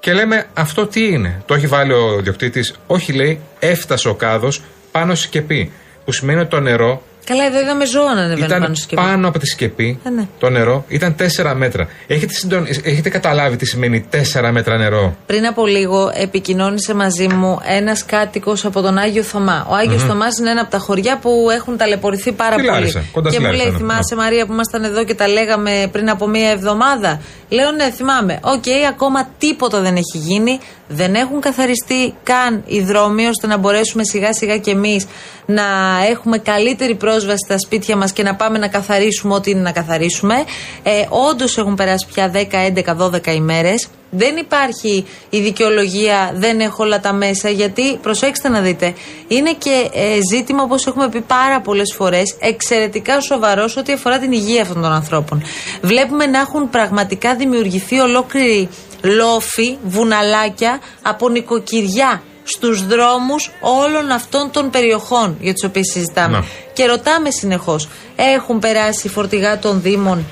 Και 0.00 0.12
λέμε 0.12 0.46
αυτό 0.54 0.86
τι 0.86 1.06
είναι; 1.08 1.42
Το 1.46 1.54
έχει 1.54 1.66
βάλει 1.66 1.92
ο 1.92 2.20
διοκτήτη. 2.20 2.72
Όχι, 2.86 3.12
λέει, 3.12 3.40
έφτασε 3.58 4.08
ο 4.08 4.14
κάδος 4.14 4.62
πάνω 4.92 5.14
στη 5.14 5.26
σκεπή. 5.26 5.72
Που 6.04 6.12
σημαίνει 6.12 6.40
ότι 6.40 6.48
το 6.48 6.60
νερό 6.60 7.02
Καλά, 7.26 7.44
εδώ 7.44 7.60
είδαμε 7.60 7.84
ζώα 7.84 8.14
να 8.14 8.20
ανεβαίνουν 8.20 8.44
ήταν 8.44 8.60
πάνω 8.60 8.74
στη 8.74 8.82
σκεπή. 8.82 9.02
πάνω 9.02 9.28
από 9.28 9.38
τη 9.38 9.46
σκεπή. 9.46 10.00
Ε, 10.04 10.10
ναι. 10.10 10.26
Το 10.38 10.50
νερό 10.50 10.84
ήταν 10.88 11.16
4 11.42 11.52
μέτρα. 11.56 11.88
Έχετε, 12.06 12.32
συντον... 12.32 12.66
Έχετε 12.82 13.08
καταλάβει 13.08 13.56
τι 13.56 13.66
σημαίνει 13.66 14.08
4 14.42 14.50
μέτρα 14.52 14.76
νερό; 14.76 15.16
Πριν 15.26 15.46
από 15.46 15.66
λίγο 15.66 16.10
επικοινώνησε 16.14 16.94
μαζί 16.94 17.28
μου 17.28 17.60
ένας 17.64 18.04
κάτοικος 18.04 18.64
από 18.64 18.80
τον 18.80 18.98
Άγιο 18.98 19.22
Θωμά. 19.22 19.66
Ο 19.70 19.74
Άγιος 19.74 20.02
mm 20.02 20.06
Θωμάς 20.06 20.38
είναι 20.38 20.50
ένα 20.50 20.60
από 20.60 20.70
τα 20.70 20.78
χωριά 20.78 21.18
που 21.18 21.30
έχουν 21.52 21.76
ταλαιπωρηθεί 21.76 22.32
πάρα 22.32 22.52
Στη 22.52 22.62
πολύ. 22.62 22.78
Λάρισα, 22.78 23.02
κοντά 23.12 23.28
και 23.28 23.34
στη 23.34 23.44
μου 23.44 23.50
Λάρισα 23.50 23.64
λέει, 23.64 23.72
είναι. 23.72 23.78
θυμάσαι 23.78 24.14
Ναι. 24.14 24.22
Μαρία 24.22 24.46
που 24.46 24.52
ήμασταν 24.52 24.84
εδώ 24.84 25.04
και 25.04 25.14
τα 25.14 25.28
λέγαμε 25.28 25.88
πριν 25.92 26.10
από 26.10 26.26
μία 26.28 26.50
εβδομάδα; 26.50 27.20
Λέω 27.48 27.70
ναι, 27.70 27.90
θυμάμαι. 27.90 28.38
Οκ, 28.42 28.64
ακόμα 28.88 29.28
τίποτα 29.38 29.80
δεν 29.80 29.96
έχει 29.96 30.18
γίνει. 30.18 30.58
Δεν 30.88 31.14
έχουν 31.14 31.40
καθαριστεί 31.40 32.14
καν 32.22 32.62
οι 32.66 32.80
δρόμοι 32.80 33.26
ώστε 33.26 33.46
να 33.46 33.56
μπορέσουμε 33.56 34.04
σιγά 34.04 34.32
σιγά 34.32 34.58
κι 34.58 34.70
εμείς 34.70 35.06
να 35.46 35.64
έχουμε 36.10 36.38
καλύτερη 36.38 36.94
πρόσβαση 36.94 37.44
στα 37.44 37.58
σπίτια 37.58 37.96
μας 37.96 38.12
και 38.12 38.22
να 38.22 38.34
πάμε 38.34 38.58
να 38.58 38.68
καθαρίσουμε 38.68 39.34
ό,τι 39.34 39.50
είναι 39.50 39.60
να 39.60 39.72
καθαρίσουμε. 39.72 40.34
Ε, 40.82 41.06
Όντως 41.30 41.58
έχουν 41.58 41.74
περάσει 41.74 42.06
πια 42.06 42.30
10, 42.34 42.38
11, 42.52 42.96
12 42.96 43.34
ημέρες. 43.34 43.88
Δεν 44.10 44.36
υπάρχει 44.36 45.06
η 45.30 45.40
δικαιολογία, 45.40 46.32
δεν 46.34 46.60
έχω 46.60 46.84
όλα 46.84 47.00
τα 47.00 47.12
μέσα, 47.12 47.48
γιατί 47.48 47.96
προσέξτε 47.96 48.48
να 48.48 48.60
δείτε, 48.60 48.94
είναι 49.28 49.52
και 49.52 49.90
ε, 49.92 50.18
ζήτημα, 50.32 50.62
όπως 50.62 50.86
έχουμε 50.86 51.08
πει 51.08 51.20
πάρα 51.20 51.60
πολλές 51.60 51.94
φορές, 51.96 52.36
εξαιρετικά 52.40 53.20
σοβαρό 53.20 53.72
σε 53.72 53.78
ό,τι 53.78 53.92
αφορά 53.92 54.18
την 54.18 54.32
υγεία 54.32 54.62
αυτών 54.62 54.82
των 54.82 54.92
ανθρώπων. 54.92 55.42
Βλέπουμε 55.82 56.26
να 56.26 56.38
έχουν 56.38 56.70
πραγματικά 56.70 57.34
δημιουργηθεί 57.34 57.98
ολόκληροι 57.98 58.68
λόφοι, 59.02 59.78
βουναλάκια 59.84 60.80
από 61.02 61.28
νοικοκυριά 61.28 62.22
στους 62.44 62.86
δρόμους 62.86 63.50
όλων 63.60 64.10
αυτών 64.10 64.50
των 64.50 64.70
περιοχών 64.70 65.36
για 65.40 65.52
τις 65.52 65.64
οποίες 65.64 65.90
συζητάμε. 65.90 66.38
Να. 66.38 66.44
Και 66.72 66.86
ρωτάμε 66.86 67.30
συνεχώς, 67.30 67.88
έχουν 68.16 68.58
περάσει 68.58 69.08
φορτηγά 69.08 69.58
των 69.58 69.82
Δήμων 69.82 70.24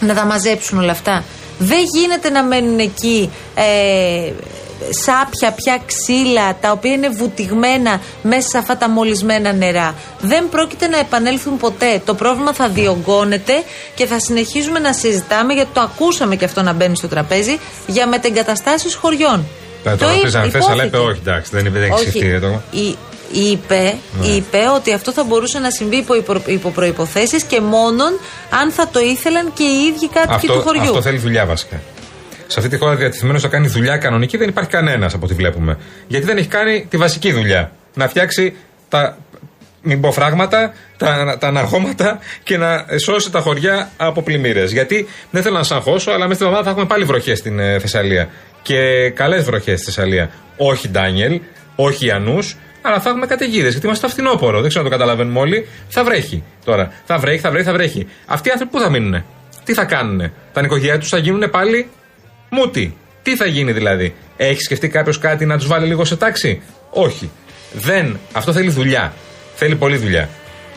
να 0.00 0.14
τα 0.14 0.24
μαζέψουν 0.24 0.78
όλα 0.78 0.92
αυτά; 0.92 1.24
Δεν 1.58 1.84
γίνεται 1.94 2.30
να 2.30 2.42
μένουν 2.42 2.78
εκεί 2.78 3.30
ε, 3.54 4.32
σάπια, 5.04 5.52
πια 5.52 5.80
ξύλα, 5.86 6.56
τα 6.60 6.70
οποία 6.70 6.92
είναι 6.92 7.08
βουτυγμένα 7.08 8.00
μέσα 8.22 8.48
σε 8.48 8.58
αυτά 8.58 8.76
τα 8.76 8.88
μολυσμένα 8.88 9.52
νερά. 9.52 9.94
Δεν 10.20 10.48
πρόκειται 10.48 10.86
να 10.86 10.98
επανέλθουν 10.98 11.56
ποτέ. 11.56 12.02
Το 12.04 12.14
πρόβλημα 12.14 12.52
θα 12.54 12.68
διωγγώνεται 12.68 13.52
και 13.94 14.06
θα 14.06 14.20
συνεχίζουμε 14.20 14.78
να 14.78 14.92
συζητάμε, 14.92 15.52
γιατί 15.52 15.70
το 15.72 15.80
ακούσαμε 15.80 16.36
και 16.36 16.44
αυτό 16.44 16.62
να 16.62 16.72
μπαίνει 16.72 16.96
στο 16.96 17.08
τραπέζι, 17.08 17.58
για 17.86 18.06
μετεγκαταστάσεις 18.08 18.94
χωριών. 18.94 19.46
Θα 19.84 19.96
το 19.96 20.04
είπε- 20.08 20.14
ρωτήσαμε 20.16 20.48
χθες, 20.48 20.68
αλλά 20.68 20.84
είπε 20.84 20.96
υπόθηκε. 20.96 21.10
όχι, 21.10 21.20
εντάξει, 21.28 21.50
δεν 21.54 21.66
είπε, 21.66 21.78
δεν 21.78 21.82
έχει 21.90 21.92
Όχι. 22.00 22.10
σκεφτεί 22.10 22.40
το. 22.40 22.60
Εί- 22.70 22.96
Είπε, 23.32 23.96
Ναι. 24.20 24.26
είπε 24.26 24.58
ότι 24.74 24.92
αυτό 24.92 25.12
θα 25.12 25.24
μπορούσε 25.24 25.58
να 25.58 25.70
συμβεί 25.70 25.96
υπό, 25.96 26.14
υπο, 26.14 26.42
υπό 26.46 26.70
προϋποθέσεις 26.70 27.42
και 27.42 27.60
μόνον 27.60 28.12
αν 28.62 28.70
θα 28.72 28.88
το 28.92 29.00
ήθελαν 29.00 29.52
και 29.54 29.62
οι 29.62 29.86
ίδιοι 29.88 30.08
κάτοικοι 30.08 30.34
Αυτό, 30.34 30.52
του 30.52 30.60
χωριού. 30.60 30.82
αυτό 30.82 31.02
θέλει 31.02 31.18
δουλειά 31.18 31.46
βασικά. 31.46 31.80
Σε 32.50 32.58
αυτή 32.58 32.70
τη 32.70 32.76
χώρα 32.76 32.94
διατεθειμένος 32.96 33.42
να 33.42 33.48
κάνει 33.48 33.68
δουλειά 33.68 33.96
κανονική 33.96 34.36
δεν 34.36 34.48
υπάρχει 34.48 34.70
κανένας 34.70 35.14
από 35.14 35.24
ό,τι 35.24 35.34
βλέπουμε. 35.34 35.78
Γιατί 36.06 36.26
δεν 36.26 36.36
έχει 36.36 36.48
κάνει 36.48 36.86
τη 36.90 36.96
βασική 36.96 37.32
δουλειά. 37.32 37.72
Να 37.94 38.08
φτιάξει 38.08 38.56
τα 38.88 39.16
μην 39.82 40.00
πω 40.00 40.12
φράγματα, 40.12 40.72
τα, 40.96 41.36
τα 41.40 41.46
αναγώματα 41.46 42.18
και 42.42 42.56
να 42.56 42.84
σώσει 43.04 43.30
τα 43.30 43.40
χωριά 43.40 43.90
από 43.96 44.22
πλημμύρες. 44.22 44.72
Γιατί 44.72 45.06
δεν 45.30 45.42
θέλω 45.42 45.56
να 45.56 45.62
σα 45.62 45.74
αγχώσω, 45.74 46.10
αλλά 46.10 46.26
μέσα 46.26 46.34
στην 46.34 46.46
εβδομάδα 46.46 46.64
θα 46.64 46.70
έχουμε 46.70 46.86
πάλι 46.86 47.04
βροχές 47.04 47.38
στην 47.38 47.58
ε, 47.58 47.78
Θεσσαλία. 47.78 48.28
Και 48.62 49.10
καλές 49.10 49.44
βροχές 49.44 49.80
στη 49.80 49.84
Θεσσαλία. 49.84 50.30
Όχι 50.56 50.88
Ντάνιελ, 50.88 51.40
όχι 51.76 52.06
Ιανούς, 52.06 52.56
αλλά 52.82 53.00
θα 53.00 53.08
έχουμε 53.08 53.26
καταιγίδες. 53.26 53.70
Γιατί 53.70 53.86
είμαστε 53.86 54.06
στο 54.06 54.16
φθινόπωρο. 54.16 54.60
Δεν 54.60 54.68
ξέρω 54.68 54.84
αν 54.84 54.90
το 54.90 54.96
καταλαβαίνουμε 54.96 55.38
όλοι. 55.40 55.68
Θα 55.88 56.04
βρέχει 56.04 56.42
τώρα. 56.64 56.92
Θα 57.04 57.18
βρέχει, 57.18 57.40
θα 57.40 57.50
βρέχει, 57.50 57.66
θα 57.66 57.72
βρέχει. 57.72 58.06
Αυτοί 58.26 58.48
οι 58.48 58.50
άνθρωποι 58.50 58.72
πού 58.72 58.80
θα 58.80 58.90
μείνουν, 58.90 59.24
τι 59.64 59.74
θα 59.74 59.84
κάνουν, 59.84 60.32
τα 60.52 60.62
νοικοκυριά 60.62 60.98
τους 60.98 61.08
θα 61.08 61.18
γίνουν 61.18 61.50
πάλι 61.50 61.88
μούτι. 62.48 62.96
Τι 63.22 63.36
θα 63.36 63.46
γίνει 63.46 63.72
δηλαδή, 63.72 64.14
έχει 64.36 64.60
σκεφτεί 64.60 64.88
κάποιος 64.88 65.18
κάτι 65.18 65.46
να 65.46 65.58
τους 65.58 65.66
βάλει 65.66 65.86
λίγο 65.86 66.04
σε 66.04 66.16
τάξη, 66.16 66.62
Όχι. 66.90 67.30
Δεν. 67.72 68.18
Αυτό 68.32 68.52
θέλει 68.52 68.70
δουλειά. 68.70 69.12
Θέλει 69.54 69.76
πολλή 69.76 69.96
δουλειά. 69.96 70.28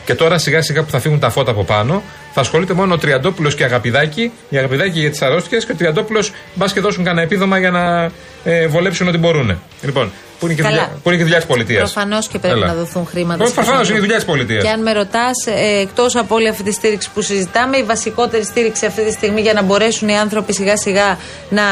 Και 0.04 0.14
τώρα 0.14 0.38
σιγά 0.38 0.62
σιγά 0.62 0.82
που 0.82 0.90
θα 0.90 1.00
φύγουν 1.00 1.18
τα 1.18 1.30
φώτα 1.30 1.50
από 1.50 1.64
πάνω, 1.64 2.02
θα 2.32 2.40
ασχολείται 2.40 2.72
μόνο 2.74 2.94
ο 2.94 2.98
Τριαντόπουλος 2.98 3.54
και 3.54 3.64
Αγαπηδάκη, 3.64 4.32
η 4.48 4.56
Αγαπηδάκη 4.56 5.00
για 5.00 5.10
τις 5.10 5.22
αρρώστιες 5.22 5.64
και 5.64 5.72
ο 5.72 5.74
Τριαντόπουλος 5.74 6.32
μπας 6.54 6.72
και 6.72 6.80
δώσουν 6.80 7.04
κανένα 7.04 7.22
επίδομα 7.22 7.58
για 7.58 7.70
να 7.70 8.10
ε, 8.44 8.66
βολέψουν 8.66 9.08
ό,τι 9.08 9.18
μπορούν. 9.18 9.58
Λοιπόν, 9.82 10.12
που 10.38 10.46
είναι 10.46 10.54
και 10.54 10.62
Καλά. 10.62 10.74
δουλειά, 10.74 10.90
που 11.02 11.08
είναι 11.08 11.16
και 11.16 11.22
δουλειά 11.22 11.38
της 11.38 11.46
πολιτείας. 11.46 11.92
Προφανώς 11.92 12.28
και 12.28 12.38
πρέπει 12.38 12.58
να 12.60 12.74
δοθούν 12.74 13.06
χρήματα. 13.06 13.42
στους 13.42 13.54
Προφανώ 13.54 13.74
είναι 13.74 13.78
η 13.78 13.80
ανθρώπους. 13.80 14.00
δουλειά 14.00 14.16
της 14.16 14.24
πολιτείας. 14.24 14.62
Και 14.62 14.68
αν 14.70 14.82
με 14.82 14.92
ρωτάς, 14.92 15.46
ε, 15.46 15.80
εκτός 15.80 16.16
από 16.16 16.34
όλη 16.34 16.48
αυτή 16.48 16.62
τη 16.62 16.72
στήριξη 16.72 17.10
που 17.14 17.20
συζητάμε, 17.22 17.76
η 17.76 17.82
βασικότερη 17.82 18.44
στήριξη 18.44 18.86
αυτή 18.86 19.04
τη 19.04 19.12
στιγμή 19.12 19.40
για 19.40 19.52
να 19.52 19.62
μπορέσουν 19.62 20.08
οι 20.08 20.18
άνθρωποι 20.18 20.54
σιγά 20.54 20.76
σιγά 20.76 21.18
να, 21.50 21.62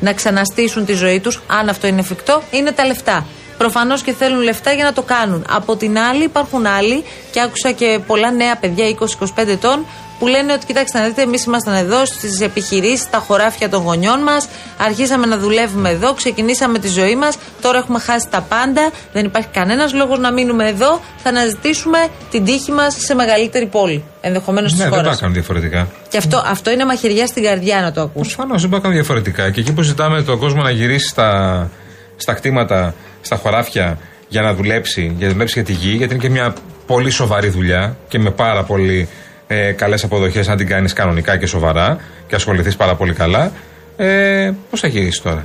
να 0.00 0.12
ξαναστήσουν 0.12 0.84
τη 0.84 0.92
ζωή 0.92 1.20
τους, 1.20 1.40
αν 1.46 1.68
αυτό 1.68 1.86
είναι 1.86 2.00
εφικτό, 2.00 2.42
είναι 2.50 2.72
τα 2.72 2.86
λεφτά. 2.86 3.26
Προφανώς 3.58 4.02
και 4.02 4.12
θέλουν 4.12 4.40
λεφτά 4.42 4.72
για 4.72 4.84
να 4.84 4.92
το 4.92 5.02
κάνουν. 5.02 5.46
Από 5.50 5.76
την 5.76 5.98
άλλη, 5.98 6.24
υπάρχουν 6.24 6.66
άλλοι, 6.66 7.04
και 7.30 7.40
άκουσα 7.40 7.72
και 7.72 8.00
πολλά 8.06 8.30
νέα 8.30 8.56
παιδιά 8.56 8.84
20-25 8.88 9.48
ετών, 9.48 9.86
που 10.18 10.26
λένε 10.28 10.52
ότι 10.52 10.66
κοιτάξτε 10.66 10.98
να 10.98 11.04
δείτε, 11.06 11.22
εμείς 11.22 11.44
ήμασταν 11.44 11.74
εδώ 11.74 12.04
στις 12.06 12.40
επιχειρήσεις, 12.40 13.00
στα 13.00 13.18
χωράφια 13.18 13.68
των 13.68 13.82
γονιών 13.82 14.20
μας, 14.20 14.48
αρχίσαμε 14.78 15.26
να 15.26 15.38
δουλεύουμε 15.38 15.90
εδώ, 15.90 16.14
ξεκινήσαμε 16.14 16.78
τη 16.78 16.88
ζωή 16.88 17.16
μας, 17.16 17.36
τώρα 17.60 17.78
έχουμε 17.78 17.98
χάσει 17.98 18.26
τα 18.30 18.40
πάντα, 18.40 18.90
δεν 19.12 19.24
υπάρχει 19.24 19.48
κανένας 19.52 19.92
λόγος 19.92 20.18
να 20.18 20.32
μείνουμε 20.32 20.68
εδώ, 20.68 21.00
θα 21.22 21.28
αναζητήσουμε 21.28 21.98
την 22.30 22.44
τύχη 22.44 22.72
μας 22.72 22.96
σε 22.98 23.14
μεγαλύτερη 23.14 23.66
πόλη, 23.66 24.04
ενδεχομένως 24.20 24.70
της 24.70 24.80
Ναι, 24.80 24.88
δεν 24.88 24.94
χώρας. 24.98 25.14
τα 25.14 25.20
κάνουν 25.20 25.34
διαφορετικά. 25.34 25.88
Και 26.08 26.16
αυτό, 26.16 26.42
αυτό 26.46 26.70
είναι 26.70 26.84
μαχαιριά 26.84 27.26
στην 27.26 27.42
καρδιά 27.42 27.80
να 27.80 27.92
το 27.92 28.00
ακούσει. 28.00 28.34
Προφανώς 28.34 28.60
δεν 28.60 28.70
μπορεί 28.70 28.82
να 28.82 28.88
κάνουν 28.88 29.04
διαφορετικά. 29.04 29.50
Και 29.50 29.60
εκεί 29.60 29.72
που 29.72 29.82
ζητάμε 29.82 30.22
τον 30.22 30.38
κόσμο 30.38 30.62
να 30.62 30.70
γυρίσει 30.70 31.08
στα, 31.08 31.70
στα 32.16 32.32
κτήματα, 32.32 32.94
στα 33.22 33.36
χωράφια 33.36 33.98
για 34.28 34.42
να 34.42 34.54
δουλέψει, 34.54 35.14
για 35.16 35.26
να 35.26 35.32
δουλέψει 35.32 35.54
για 35.54 35.64
τη 35.64 35.72
γη, 35.72 35.94
γιατί 35.96 36.14
είναι 36.14 36.22
και 36.22 36.30
μια 36.30 36.54
πολύ 36.86 37.10
σοβαρή 37.10 37.48
δουλειά 37.48 37.96
και 38.08 38.18
με 38.18 38.30
πάρα 38.30 38.62
πολύ 38.64 39.08
ε, 39.46 39.72
καλές 39.72 40.04
αποδοχές 40.04 40.48
αν 40.48 40.56
την 40.56 40.66
κάνεις 40.66 40.92
κανονικά 40.92 41.36
και 41.36 41.46
σοβαρά 41.46 41.98
και 42.26 42.34
ασχοληθείς 42.34 42.76
πάρα 42.76 42.94
πολύ 42.94 43.12
καλά. 43.12 43.52
Ε, 43.96 44.50
Πώς 44.70 44.80
θα 44.80 44.86
γυρίσεις 44.88 45.20
τώρα; 45.22 45.44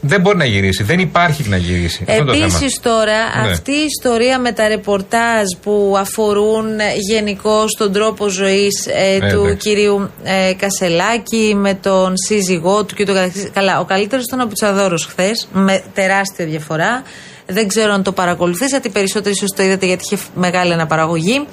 Δεν 0.00 0.20
μπορεί 0.20 0.36
να 0.36 0.44
γυρίσει. 0.44 0.82
Δεν 0.82 0.98
υπάρχει 0.98 1.48
να 1.48 1.56
γυρίσει. 1.56 2.04
Αυτό 2.08 2.14
είναι 2.22 2.24
το 2.24 2.32
θέμα. 2.32 2.44
Επίση 2.46 2.80
τώρα, 2.82 3.42
Ναι. 3.44 3.50
αυτή 3.50 3.70
η 3.72 3.84
ιστορία 3.96 4.38
με 4.38 4.52
τα 4.52 4.68
ρεπορτάζ 4.68 5.44
που 5.62 5.94
αφορούν 5.98 6.66
γενικώ 7.08 7.64
τον 7.78 7.92
τρόπο 7.92 8.28
ζωής 8.28 8.86
Ε, 8.86 9.18
του 9.18 9.24
εντάξει. 9.40 9.56
κυρίου 9.56 10.10
ε, 10.22 10.52
Κασελάκη 10.58 11.54
με 11.56 11.74
τον 11.74 12.12
σύζυγό 12.26 12.84
του 12.84 12.94
και 12.94 13.04
το 13.04 13.14
καθεξής. 13.14 13.50
Καλά, 13.52 13.80
ο 13.80 13.84
καλύτερος 13.84 14.24
ήταν 14.24 14.40
ο 14.40 14.46
Πιτσαδόρο 14.46 14.96
χθες, 15.08 15.48
με 15.52 15.82
τεράστια 15.94 16.44
διαφορά. 16.46 17.02
Δεν 17.50 17.68
ξέρω 17.68 17.92
αν 17.92 18.02
το 18.02 18.12
παρακολουθήσατε, 18.12 18.88
οι 18.88 18.90
περισσότεροι 18.90 19.34
ίσως 19.34 19.50
το 19.56 19.62
είδατε 19.62 19.86
γιατί 19.86 20.04
είχε 20.10 20.22
μεγάλη 20.34 20.72
αναπαραγωγή. 20.72 21.46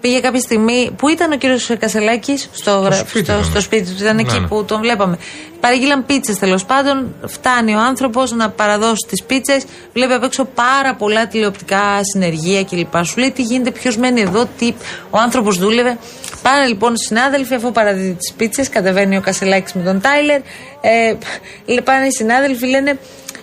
Πήγε 0.00 0.20
κάποια 0.20 0.40
στιγμή. 0.40 0.90
Πού 0.96 1.08
ήταν 1.08 1.32
ο 1.32 1.36
κύριος 1.36 1.70
Κασελάκης, 1.78 2.48
στο, 2.52 2.70
γρα- 2.70 2.94
σπίτι 2.96 3.24
στο, 3.24 3.32
ήταν. 3.32 3.44
στο 3.44 3.60
σπίτι 3.60 3.90
του, 3.90 3.96
ήταν 4.02 4.14
Ναι, 4.16 4.20
εκεί 4.22 4.40
ναι. 4.40 4.46
που 4.46 4.64
τον 4.64 4.80
βλέπαμε. 4.80 5.18
Παρήγγειλαν 5.60 6.06
πίτσες 6.06 6.38
τέλος 6.38 6.64
πάντων. 6.64 7.14
Φτάνει 7.26 7.74
ο 7.74 7.78
άνθρωπος 7.80 8.32
να 8.32 8.50
παραδώσει 8.50 9.06
τις 9.08 9.22
πίτσες. 9.24 9.64
Βλέπει 9.92 10.12
απ' 10.12 10.22
έξω 10.24 10.44
πάρα 10.44 10.94
πολλά 10.94 11.26
τηλεοπτικά 11.26 12.00
συνεργεία 12.12 12.64
κλπ. 12.64 13.04
Σου 13.04 13.18
λέει 13.18 13.30
τι 13.30 13.42
γίνεται, 13.42 13.70
ποιος 13.70 13.96
μένει 13.96 14.20
εδώ, 14.20 14.48
τι. 14.58 14.72
Ο 15.10 15.18
άνθρωπος 15.18 15.58
δούλευε. 15.58 15.98
Πάνε 16.42 16.66
λοιπόν 16.66 16.94
οι 16.94 16.98
συνάδελφοι, 17.06 17.54
αφού 17.54 17.72
παραδίδει 17.72 18.14
τις 18.14 18.32
πίτσες, 18.36 18.68
κατεβαίνει 18.68 19.16
ο 19.16 19.20
Κασελάκης 19.20 19.72
με 19.72 19.82
τον 19.82 20.00
Τάιλερ. 20.00 20.40
Ε, 20.80 21.14
πάνε 21.84 22.06
οι 22.06 22.10
συνάδελφοι, 22.12 22.66
λένε. 22.66 22.98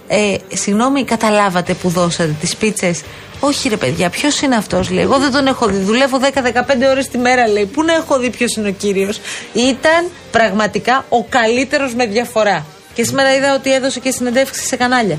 Ε, 0.07 0.35
συγγνώμη, 0.53 1.03
καταλάβατε 1.03 1.73
που 1.73 1.89
δώσατε 1.89 2.35
τις 2.39 2.55
πίτσες. 2.55 3.01
Όχι 3.39 3.69
ρε 3.69 3.77
παιδιά, 3.77 4.09
ποιος 4.09 4.41
είναι 4.41 4.55
αυτός, 4.55 4.89
λέει. 4.89 5.03
Εγώ 5.03 5.19
δεν 5.19 5.31
τον 5.31 5.47
έχω 5.47 5.67
δει. 5.67 5.77
Δουλεύω 5.77 6.19
10-15 6.19 6.89
ώρες 6.89 7.07
τη 7.07 7.17
μέρα, 7.17 7.47
λέει. 7.47 7.65
Πού 7.65 7.83
να 7.83 7.93
έχω 7.93 8.19
δει 8.19 8.29
ποιος 8.29 8.55
είναι 8.55 8.67
ο 8.67 8.71
κύριος. 8.71 9.19
Ήταν 9.53 10.09
πραγματικά 10.31 11.05
ο 11.09 11.23
καλύτερος 11.23 11.93
με 11.93 12.05
διαφορά. 12.05 12.65
Και 12.93 13.03
σήμερα 13.03 13.35
είδα 13.35 13.53
ότι 13.55 13.73
έδωσε 13.73 13.99
και 13.99 14.11
συνεντεύξεις 14.11 14.67
σε 14.67 14.75
κανάλια. 14.75 15.17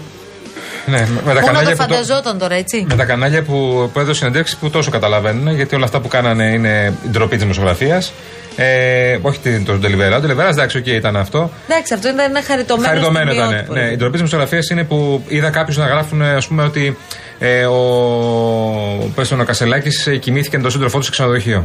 Ναι, 0.86 0.98
με- 0.98 1.08
με 1.24 1.32
τα 1.34 1.40
Πού 1.40 1.46
να 1.46 1.52
κανάλια 1.52 1.70
το 1.76 1.82
που 1.82 1.88
το- 1.88 1.94
φανταζόταν 1.94 2.38
τώρα, 2.38 2.54
έτσι. 2.54 2.86
Με 2.88 2.94
τα 2.96 3.04
κανάλια 3.04 3.42
που, 3.42 3.90
που 3.92 4.00
έδωσε 4.00 4.18
συνεντεύξεις 4.18 4.56
που 4.56 4.70
τόσο 4.70 4.90
καταλαβαίνουν, 4.90 5.54
γιατί 5.54 5.74
όλα 5.74 5.84
αυτά 5.84 6.00
που 6.00 6.08
κάνανε 6.08 6.44
είναι 6.44 6.94
η 7.04 7.08
ντροπή 7.08 7.30
της 7.34 7.40
δημοσιογραφίας. 7.42 8.12
Ε, 8.58 9.18
όχι 9.22 9.38
την- 9.38 9.64
τον 9.64 9.80
ντελιβερά. 9.80 10.16
Ο 10.16 10.20
ντελιβεράς, 10.20 10.48
εντάξει, 10.48 10.78
οκ, 10.78 10.86
ήταν 10.86 11.16
αυτό. 11.16 11.50
Εντάξει, 11.68 11.94
αυτό 11.94 12.08
ήταν 12.08 12.18
ένα 12.30 12.42
χαριτωμένο. 12.42 12.88
Χαριτωμένο 12.88 13.32
ήταν. 13.32 13.44
στιγμιότυπο, 13.44 13.72
Ναι. 13.74 13.78
ρε 13.80 13.84
Η 13.84 13.88
παιδί. 13.88 13.96
ντροπή 13.98 14.10
της 14.12 14.20
δημοσιογραφίας 14.20 14.68
είναι 14.70 14.84
που 14.84 15.22
είδα 15.28 15.50
κάποιους 15.50 15.76
να 15.76 15.86
γράφουν, 15.86 16.22
ας 16.22 16.46
πούμε, 16.46 16.62
ότι 16.62 16.96
ε, 17.38 17.64
ο, 17.64 19.10
πες 19.14 19.28
τον, 19.28 19.40
ο 19.40 19.44
Κασελάκης 19.44 20.08
κοιμήθηκε 20.20 20.56
με 20.56 20.62
τον 20.62 20.72
σύντροφό 20.72 20.98
του 20.98 21.04
σε 21.04 21.10
ξενοδοχείο. 21.10 21.64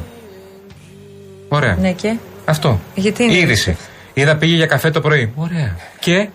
Ωραία. 1.47 1.77
Ναι, 1.81 1.91
και; 1.91 2.15
Αυτό. 2.45 2.79
Γιατί 2.95 3.23
είναι; 3.23 3.33
Η 3.33 3.37
είδηση. 3.39 3.77
Είδα 4.13 4.35
πήγε 4.35 4.55
για 4.55 4.65
καφέ 4.65 4.89
το 4.91 5.01
πρωί. 5.01 5.31
Ωραία. 5.35 5.75
Και. 5.99 6.29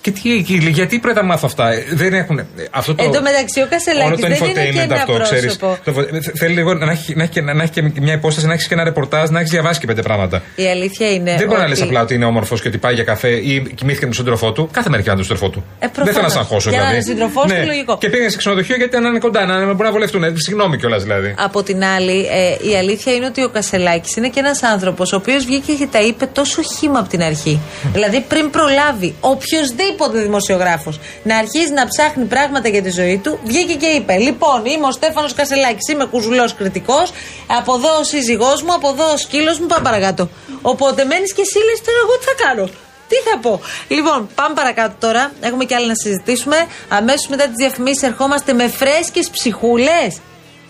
Και 0.00 0.10
τι, 0.10 0.42
και 0.42 0.54
γιατί 0.54 0.98
πρέπει 0.98 1.16
να 1.18 1.22
μάθω 1.24 1.46
αυτά; 1.46 1.72
Ε, 1.72 1.84
Δεν 1.92 2.12
έχουν. 2.14 2.38
ε, 2.38 2.46
Αυτό 2.70 2.94
το, 2.94 3.04
Εν 3.04 3.12
τω 3.12 3.22
μεταξύ, 3.22 3.58
ο 3.60 3.62
όλο 3.62 3.70
Κασελάκη 3.70 4.10
το 4.10 4.16
δεν 4.16 4.30
είναι 4.30 4.52
και 4.52 4.70
infotainment 4.70 4.82
ένα 4.84 4.94
αυτό, 4.94 5.18
ξέρεις. 5.22 5.56
πρόσωπο. 5.56 5.78
Το, 5.84 5.92
θε- 6.22 6.36
θέλει 6.38 6.54
λίγο 6.54 6.74
να 6.74 6.90
έχει, 6.90 7.14
να, 7.16 7.22
έχει, 7.22 7.32
και- 7.32 7.40
να 7.40 7.62
έχει 7.62 7.72
και 7.72 7.82
μια 8.00 8.12
υπόσταση, 8.12 8.46
να 8.46 8.52
έχεις 8.52 8.68
και 8.68 8.74
ένα 8.74 8.84
ρεπορτάζ, 8.84 9.28
να 9.30 9.38
έχεις 9.38 9.50
διαβάσει 9.50 9.80
και 9.80 9.86
πέντε 9.86 10.02
πράγματα. 10.02 10.42
Η 10.54 10.66
αλήθεια 10.68 11.10
είναι. 11.10 11.34
Δεν 11.38 11.46
μπορεί 11.46 11.60
να 11.60 11.66
ότι- 11.66 11.78
λε 11.78 11.84
απλά 11.84 12.00
ότι 12.02 12.14
είναι 12.14 12.24
όμορφος 12.24 12.60
και 12.62 12.68
ότι 12.68 12.78
πάει 12.78 12.94
για 12.94 13.04
καφέ 13.04 13.28
ή 13.28 13.72
κοιμήθηκε 13.74 14.06
με 14.06 14.12
τον 14.12 14.12
σύντροφό 14.12 14.52
του. 14.52 14.68
Κάθε 14.72 14.88
μέρα 14.90 15.02
κοιμάται 15.02 15.20
με 15.22 15.26
τον 15.26 15.36
σύντροφό 15.36 15.48
του. 15.54 15.64
Ε, 15.78 15.86
προφανώς. 15.86 16.04
Δεν 16.04 16.14
θέλω 16.14 16.26
να 16.26 16.32
σε 16.32 16.38
αγχώσω 16.38 16.70
Για 16.70 16.78
να 16.80 16.86
δηλαδή. 16.88 17.10
είναι 17.10 17.18
σύντροφός 17.20 17.52
του, 17.52 17.66
λογικό. 17.66 17.98
Και 17.98 18.08
πήγαινε 18.08 18.28
σε 18.28 18.36
ξενοδοχείο 18.36 18.76
γιατί 18.76 18.98
να 18.98 19.08
είναι 19.08 19.18
κοντά, 19.18 19.46
να 19.46 19.58
μπορούν 19.64 19.76
να 19.82 19.90
βολευτούν. 19.92 20.24
Ε, 20.24 20.32
Συγγνώμη 20.36 20.76
κιόλας 20.76 21.02
δηλαδή. 21.02 21.34
Από 21.38 21.62
την 21.62 21.84
άλλη, 21.84 22.18
ε, 22.20 22.68
η 22.70 22.76
αλήθεια 22.76 23.14
είναι 23.14 23.26
ότι 23.26 23.44
ο 23.44 23.48
Κασελάκης 23.48 24.16
είναι 24.16 24.28
και 24.28 24.38
ένας 24.40 24.62
άνθρωπος 24.62 25.12
ο 25.12 25.16
οποίος 25.16 25.44
βγήκε 25.44 25.72
και 25.72 25.88
τα 25.92 26.00
είπε 26.00 26.26
τόσο 26.26 26.62
χήμα 26.78 26.98
από 26.98 27.08
την 27.08 27.22
αρχή. 27.22 27.60
Δηλαδή, 27.92 28.24
πριν 28.28 28.50
προλάβει 28.50 29.14
οποιοδήποτε 29.88 30.20
δημοσιογράφος 30.20 31.00
να 31.22 31.36
αρχίζει 31.36 31.72
να 31.72 31.86
ψάχνει 31.86 32.24
πράγματα 32.24 32.68
για 32.68 32.82
τη 32.82 32.90
ζωή 32.90 33.18
του, 33.18 33.38
βγήκε 33.44 33.74
και 33.74 33.86
είπε: 33.86 34.16
Λοιπόν, 34.16 34.64
είμαι 34.64 34.86
ο 34.86 34.90
Στέφανος 34.90 35.34
Κασελάκης, 35.34 35.88
είμαι 35.92 36.04
κουζουλός 36.04 36.54
κριτικός, 36.54 37.12
από 37.46 37.74
εδώ 37.74 37.98
ο 38.00 38.04
σύζυγός 38.04 38.62
μου, 38.62 38.72
από 38.72 38.88
εδώ 38.88 39.12
ο 39.12 39.16
σκύλος 39.16 39.58
μου, 39.58 39.66
πάμε 39.66 39.82
παρακάτω. 39.82 40.28
Οπότε 40.62 41.04
μένεις 41.04 41.32
και 41.32 41.42
εσύ 41.46 41.58
λες 41.66 41.80
τώρα, 41.86 41.98
εγώ 42.04 42.18
τι 42.18 42.24
θα 42.24 42.34
κάνω. 42.44 42.68
Τι 43.08 43.16
θα 43.16 43.38
πω. 43.38 43.60
Λοιπόν, 43.88 44.28
πάμε 44.34 44.54
παρακάτω 44.54 44.94
τώρα. 44.98 45.32
Έχουμε 45.40 45.64
και 45.64 45.74
άλλα 45.74 45.86
να 45.86 45.94
συζητήσουμε. 45.94 46.56
Αμέσως 46.88 47.26
μετά 47.28 47.44
τις 47.44 47.54
διαφημίσεις 47.56 48.02
ερχόμαστε 48.02 48.52
με 48.52 48.68
φρέσκες 48.68 49.30
ψυχούλες. 49.30 50.20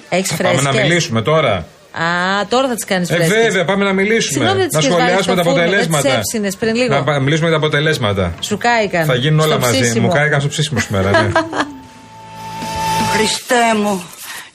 Έχεις 0.08 0.37
Πάμε 0.37 0.54
να 0.54 0.60
φρέσκες; 0.60 0.82
μιλήσουμε 0.82 1.22
τώρα. 1.22 1.66
Α, 2.02 2.46
τώρα 2.48 2.68
θα 2.68 2.74
τις 2.74 2.84
κάνεις 2.84 3.10
Ε, 3.10 3.14
φρέσκες. 3.14 3.42
βέβαια, 3.42 3.64
πάμε 3.64 3.84
να 3.84 3.92
μιλήσουμε. 3.92 4.32
Συγγνώμη, 4.32 4.58
δεν 4.58 4.68
να 4.72 4.78
τις 4.78 4.86
είχες 4.88 4.96
βάλεις 4.98 5.06
σχολιάσουμε 5.24 5.36
τα 5.36 5.42
στο 5.42 5.50
φούρνο, 5.50 5.64
δεν 5.70 5.78
τις 5.78 5.86
αποτελέσματα. 5.86 6.18
έψινες 6.18 6.56
πριν 6.56 6.74
λίγο. 6.74 6.94
Να 6.94 7.02
πα- 7.04 7.20
μιλήσουμε 7.20 7.48
για 7.48 7.58
τα 7.58 7.64
αποτελέσματα. 7.66 8.34
Σου 8.40 8.58
κάηκαν. 8.58 9.04
Θα 9.04 9.14
γίνουν 9.14 9.40
Στο 9.40 9.48
όλα 9.50 9.58
μαζί. 9.60 9.80
ψήσιμο. 9.80 10.06
Μου 10.06 10.12
κάηκαν 10.12 10.40
στο 10.40 10.48
ψήσιμο 10.48 10.80
σήμερα. 10.80 11.10
Ναι. 11.10 11.28
Χριστέ 13.14 13.66
μου, 13.82 14.02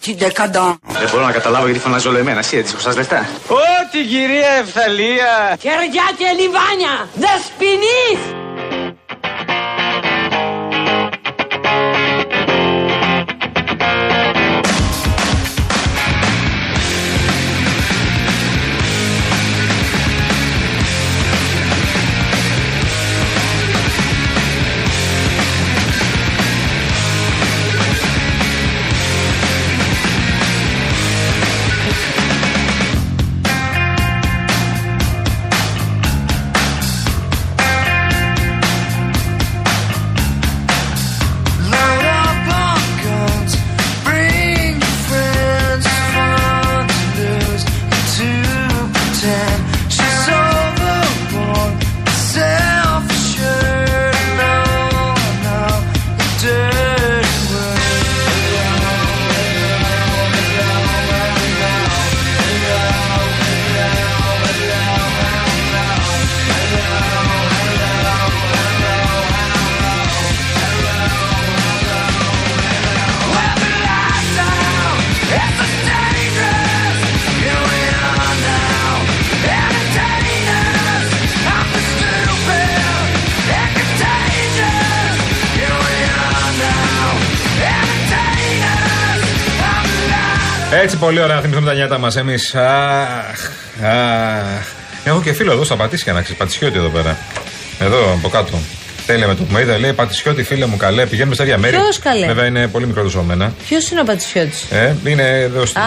την 0.02 0.16
δεκαντά. 0.18 0.78
Δεν 1.00 1.10
μπορώ 1.12 1.26
να 1.26 1.32
καταλάβω 1.32 1.66
γιατί 1.66 1.80
φωνάζει 1.80 2.08
όλο 2.08 2.18
εμένα. 2.18 2.40
Εσύ 2.40 2.58
έτσι 2.58 2.72
χρωστάς 2.72 2.96
λεφτά. 2.96 3.28
Ό,τι 3.48 4.00
κυρία 4.12 4.52
Ευθαλία. 4.64 5.32
Κεριά 5.60 6.08
και 6.20 6.28
λιβάνια, 6.40 6.94
δεσποινείς! 7.24 8.43
Έτσι 90.84 90.98
πολύ 90.98 91.20
ωραία 91.22 91.42
θυμηθούμε 91.42 91.68
τα 91.68 91.74
νιάτα 91.74 91.98
μας 91.98 92.16
εμείς. 92.16 92.56
Αχ, 92.56 93.50
αχ. 93.84 94.66
Έχω 95.04 95.22
και 95.22 95.34
φίλο 95.34 95.52
εδώ 95.52 95.64
στα 95.64 95.76
Πατήσια 95.76 96.14
να 96.14 96.22
ξέρεις. 96.22 96.40
Πατησιώτη 96.40 96.78
εδώ 96.78 96.90
πέρα. 96.90 97.18
Εδώ 97.80 98.14
από 98.14 98.30
κάτω. 98.30 98.60
Τέλεια 99.06 99.28
με 99.28 99.36
το 99.36 99.44
που 99.44 99.54
με 99.54 99.62
είδε, 99.62 99.78
λέει 99.78 99.94
Πατησιώτη, 99.94 100.44
φίλε 100.44 100.66
μου, 100.66 100.78
καλέ. 100.78 101.06
Πηγαίνουμε 101.06 101.36
στα 101.36 101.44
ίδια 101.44 101.58
μέρη. 101.58 101.76
Ποιος, 101.76 102.00
καλέ; 102.00 102.26
Βέβαια 102.26 102.46
είναι 102.46 102.68
πολύ 102.68 102.86
μικρό 102.88 103.04
του 103.04 103.10
από 103.18 103.24
μένα. 103.24 103.54
Ποιος 103.68 103.90
είναι 103.92 104.00
ο 104.00 104.04
Πατσιώτη. 104.04 104.52
Ε, 104.70 104.94
είναι 105.06 105.40
εδώ 105.40 105.66
στην 105.66 105.82
Α, 105.82 105.86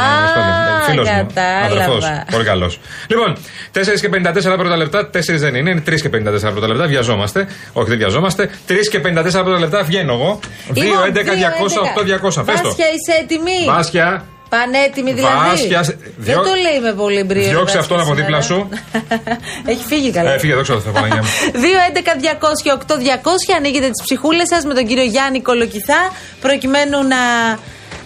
Φίλος 0.89 1.09
μου. 1.09 1.27
κατάλαβα. 1.27 1.85
Αδερφός. 1.85 2.05
Πολύ 2.31 2.45
καλός. 2.45 2.81
Λοιπόν, 3.07 3.37
4 3.73 4.01
και 4.01 4.09
54 4.09 4.57
πρώτα 4.59 4.77
λεπτά, 4.77 5.11
4 5.11 5.39
δεν 5.39 5.55
είναι, 5.55 5.71
είναι 5.71 5.83
3 5.87 6.01
και 6.01 6.09
54 6.09 6.51
πρώτα 6.53 6.67
λεπτά. 6.67 6.87
Βιαζόμαστε. 6.87 7.47
Όχι, 7.73 7.89
δεν 7.89 7.99
βιαζόμαστε. 7.99 8.51
3 8.69 8.73
και 8.91 8.99
54 8.99 9.03
πρώτα 9.45 9.59
λεπτά 9.59 9.83
βγαίνω 9.83 10.13
εγώ. 10.13 10.41
2, 10.75 10.79
11, 11.05 11.23
200, 11.23 11.81
8, 11.97 12.03
200. 12.03 12.45
Πες 12.45 12.61
το. 12.61 12.69
Βάσια, 12.69 12.87
είσαι 12.95 13.23
έτοιμη; 13.23 13.65
Βάσια, 13.67 14.25
Πανέτοιμη 14.49 15.13
δηλαδή. 15.13 15.49
Βάσια, 15.49 15.83
Δεν 15.83 15.97
διώ- 16.17 16.43
το 16.43 16.55
λέει 16.63 16.81
με 16.83 16.93
πολύ 16.93 17.23
μπρίο. 17.23 17.43
διώξε 17.43 17.61
Βάσια 17.63 17.81
αυτόν 17.81 18.01
από 18.01 18.07
σήμερα. 18.15 18.25
δίπλα 18.25 18.41
σου. 18.43 18.69
Έχει 19.73 19.85
φύγει 19.87 20.11
καλά. 20.11 20.33
Ε, 20.33 20.39
φύγε 20.39 20.53
εδώ 20.53 20.63
ξέρω, 20.63 20.81
Παναγία 20.93 21.17
μου. 21.23 21.29
2-11-200-8-200 21.65 23.57
ανοίγετε 23.57 23.87
τις 23.91 24.03
ψυχούλες 24.03 24.49
σας 24.49 24.65
με 24.65 24.75
τον 24.75 24.87
κύριο 24.87 25.05
Γιάννη 25.05 25.41
Κολοκυθά 25.43 26.13
προκειμένου 26.41 27.03
να 27.03 27.17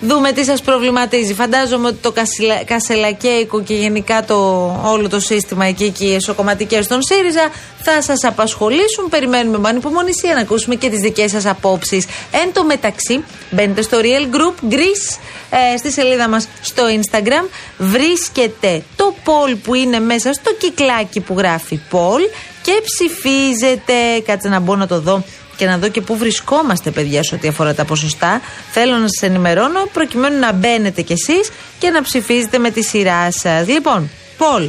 δούμε 0.01 0.33
τι 0.33 0.45
σας 0.45 0.61
προβληματίζει. 0.63 1.35
Φαντάζομαι 1.35 1.87
ότι 1.89 1.97
το 1.97 2.13
κασιλα- 2.13 2.65
κασελακέικο 2.65 3.63
και 3.63 3.75
γενικά 3.75 4.25
το, 4.25 4.37
όλο 4.85 5.09
το 5.09 5.21
σύστημα 5.21 5.65
εκεί 5.67 5.91
και 5.91 6.05
οι 6.05 6.15
εσωκομματικές 6.15 6.87
των 6.87 6.99
ΣΥΡΙΖΑ 7.03 7.49
θα 7.83 8.03
σας 8.03 8.25
απασχολήσουν. 8.25 9.09
Περιμένουμε 9.11 9.59
με 9.59 9.69
ανυπομονησία 9.69 10.35
να 10.35 10.41
ακούσουμε 10.41 10.75
και 10.75 10.89
τις 10.89 11.01
δικές 11.01 11.31
σας 11.31 11.47
απόψεις. 11.47 12.07
Εν 12.31 12.53
τω 12.53 12.65
μεταξύ, 12.65 13.25
μπαίνετε 13.51 13.83
στο 13.83 13.99
Real 14.01 14.35
Group 14.37 14.73
Greece 14.73 15.19
ε, 15.51 15.77
στη 15.77 15.93
σελίδα 15.93 16.29
μας 16.29 16.49
στο 16.61 16.83
Instagram 16.87 17.49
βρίσκεται 17.79 18.83
το 18.97 19.15
poll 19.25 19.57
που 19.65 19.75
είναι 19.75 20.01
μέσα 20.01 20.33
στο 20.33 20.55
κυκλάκι 20.59 21.21
που 21.21 21.35
γράφει 21.39 21.81
poll 21.93 22.21
και 22.63 22.73
ψηφίζετε. 22.85 23.93
Κάτσε 24.27 24.49
να 24.49 24.61
μπω 24.61 24.77
να 24.77 24.87
το 24.87 25.01
δω 25.01 25.23
και 25.61 25.67
να 25.67 25.79
δω 25.79 25.89
και 25.89 26.01
πού 26.01 26.17
βρισκόμαστε, 26.17 26.91
παιδιά, 26.91 27.23
σε 27.23 27.35
ό,τι 27.35 27.49
αφορά 27.49 27.75
τα 27.75 27.85
ποσοστά. 27.85 28.41
Θέλω 28.73 28.97
να 28.97 29.09
σας 29.09 29.23
ενημερώνω 29.29 29.89
προκειμένου 29.93 30.39
να 30.39 30.53
μπαίνετε 30.53 31.03
κι 31.03 31.13
εσείς 31.13 31.51
και 31.79 31.91
να 31.91 32.03
ψηφίζετε 32.03 32.59
με 32.59 32.71
τη 32.71 32.83
σειρά 32.83 33.31
σας. 33.33 33.67
Λοιπόν, 33.69 34.11
poll. 34.39 34.69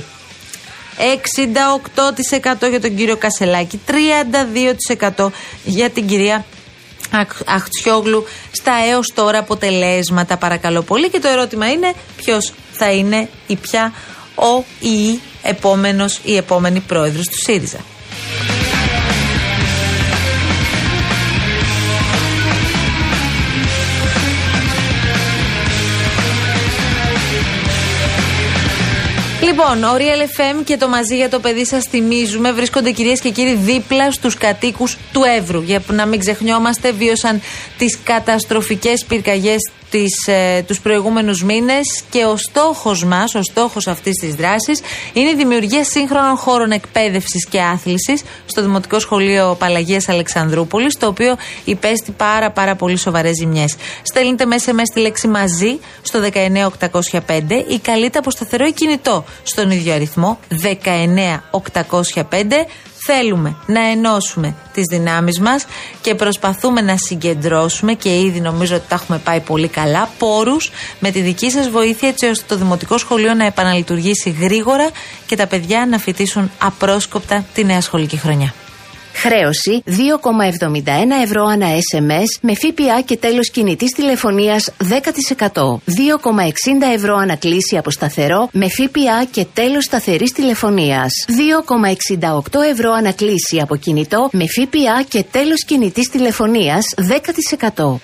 68% 0.97 2.69
για 2.69 2.81
τον 2.81 2.95
κύριο 2.95 3.17
Κασελάκη, 3.17 3.79
32% 3.85 5.31
για 5.63 5.89
την 5.89 6.07
κυρία 6.07 6.45
Αχ- 7.11 7.41
Αχτσιόγλου 7.45 8.25
στα 8.51 8.71
έως 8.91 9.11
τώρα 9.15 9.37
αποτελέσματα 9.39 10.37
παρακαλώ 10.37 10.81
πολύ 10.81 11.09
και 11.09 11.19
το 11.19 11.27
ερώτημα 11.27 11.71
είναι 11.71 11.93
ποιος 12.17 12.53
θα 12.71 12.91
είναι 12.91 13.29
ή 13.47 13.55
ποια 13.55 13.93
ο 14.35 14.63
ή 14.79 15.07
η 15.09 15.19
επόμενος 15.41 16.15
ή 16.15 16.19
η 16.23 16.35
επόμενη 16.35 16.79
πρόεδρος 16.79 17.27
του 17.27 17.37
ΣΥΡΙΖΑ. 17.43 17.79
Λοιπόν, 29.43 29.83
ο 29.83 29.95
Real 29.97 30.39
FM 30.39 30.63
και 30.63 30.77
το 30.77 30.87
μαζί 30.87 31.15
για 31.15 31.29
το 31.29 31.39
παιδί 31.39 31.65
σας 31.65 31.85
θυμίζουμε 31.85 32.51
βρίσκονται 32.51 32.91
κυρίες 32.91 33.19
και 33.19 33.29
κύριοι 33.29 33.55
δίπλα 33.55 34.11
στους 34.11 34.35
κατοίκους 34.35 34.97
του 35.13 35.21
Εύρου. 35.37 35.61
Για 35.61 35.81
να 35.87 36.05
μην 36.05 36.19
ξεχνιόμαστε, 36.19 36.91
βίωσαν 36.91 37.41
τις 37.77 37.97
καταστροφικές 38.03 39.05
πυρκαγιές 39.05 39.59
ε, 40.25 40.61
τους 40.61 40.79
προηγούμενους 40.79 41.43
μήνες 41.43 42.03
και 42.09 42.25
ο 42.25 42.37
στόχος 42.37 43.03
μας, 43.03 43.35
ο 43.35 43.41
στόχος 43.41 43.87
αυτής 43.87 44.15
της 44.15 44.35
δράσης 44.35 44.81
είναι 45.13 45.29
η 45.29 45.35
δημιουργία 45.35 45.83
σύγχρονων 45.83 46.35
χώρων 46.35 46.71
εκπαίδευσης 46.71 47.45
και 47.45 47.61
άθλησης 47.61 48.23
στο 48.45 48.61
Δημοτικό 48.61 48.99
Σχολείο 48.99 49.55
Παλαγίας 49.59 50.09
Αλεξανδρούπολης, 50.09 50.97
το 50.97 51.07
οποίο 51.07 51.37
υπέστη 51.65 52.11
πάρα 52.11 52.51
πάρα 52.51 52.75
πολύ 52.75 52.97
σοβαρές 52.97 53.35
ζημιές. 53.39 53.75
Στέλνετε 54.01 54.45
μέσα 54.45 54.73
με 54.73 54.85
στη 54.85 54.99
λέξη 54.99 55.27
μαζί 55.27 55.79
στο 56.01 56.19
19805 56.33 57.63
ή 57.67 57.79
καλείτε 57.79 58.17
από 58.17 58.31
σταθερό 58.31 58.65
ή 58.65 58.71
κινητό; 58.71 59.25
Στον 59.43 59.71
ίδιο 59.71 59.93
αριθμό 59.93 60.39
19805. 60.63 62.33
Θέλουμε 63.05 63.55
να 63.65 63.87
ενώσουμε 63.87 64.55
τις 64.73 64.83
δυνάμεις 64.91 65.39
μας 65.39 65.65
και 66.01 66.15
προσπαθούμε 66.15 66.81
να 66.81 66.97
συγκεντρώσουμε 66.97 67.93
και 67.93 68.19
ήδη 68.19 68.39
νομίζω 68.39 68.75
ότι 68.75 68.87
τα 68.87 68.95
έχουμε 68.95 69.17
πάει 69.17 69.39
πολύ 69.39 69.67
καλά 69.67 70.09
πόρους 70.17 70.71
με 70.99 71.11
τη 71.11 71.21
δική 71.21 71.51
σας 71.51 71.69
βοήθεια 71.69 72.09
έτσι 72.09 72.25
ώστε 72.25 72.45
το 72.47 72.55
Δημοτικό 72.57 72.97
Σχολείο 72.97 73.33
να 73.33 73.45
επαναλειτουργήσει 73.45 74.29
γρήγορα 74.29 74.89
και 75.25 75.35
τα 75.35 75.47
παιδιά 75.47 75.85
να 75.89 75.97
φοιτήσουν 75.97 76.51
απρόσκοπτα 76.57 77.45
τη 77.53 77.63
νέα 77.63 77.81
σχολική 77.81 78.17
χρονιά. 78.17 78.53
Χρέωση 79.21 79.83
2,71 79.85 79.93
ευρώ 81.23 81.43
ανά 81.45 81.67
SMS 81.67 82.39
με 82.41 82.53
ΦΠΑ 82.55 83.01
και 83.05 83.17
τέλος 83.17 83.49
κινητής 83.49 83.91
τηλεφωνίας 83.91 84.71
10%. 84.77 84.85
2,60 85.55 85.79
ευρώ 86.93 87.15
ανακλήση 87.15 87.77
από 87.77 87.91
σταθερό 87.91 88.49
με 88.51 88.67
ΦΠΑ 88.69 89.25
και 89.31 89.45
τέλος 89.53 89.83
σταθερής 89.83 90.31
τηλεφωνίας. 90.31 91.11
2,68 91.27 92.61
ευρώ 92.71 92.91
ανακλήση 92.91 93.59
από 93.61 93.75
κινητό 93.75 94.29
με 94.31 94.45
ΦΠΑ 94.47 95.03
και 95.07 95.25
τέλος 95.31 95.65
κινητής 95.65 96.09
τηλεφωνίας 96.09 96.83
10%. 96.97 97.99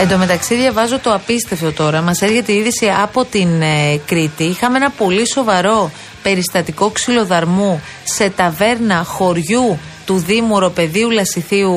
Εν 0.00 0.08
τω 0.08 0.18
μεταξύ, 0.18 0.54
διαβάζω 0.54 0.98
το 0.98 1.14
απίστευτο 1.14 1.72
τώρα. 1.72 2.00
Μας 2.00 2.22
έρχεται 2.22 2.52
η 2.52 2.56
είδηση 2.56 2.92
από 3.02 3.24
την 3.24 3.62
ε, 3.62 4.00
Κρήτη. 4.06 4.44
Είχαμε 4.44 4.76
ένα 4.76 4.90
πολύ 4.90 5.28
σοβαρό 5.28 5.90
περιστατικό 6.22 6.90
ξυλοδαρμού 6.90 7.82
σε 8.04 8.30
ταβέρνα 8.30 9.04
χωριού 9.04 9.78
του 10.06 10.16
Δήμου 10.16 10.58
Ροπεδίου 10.58 11.10
Λασιθίου 11.10 11.74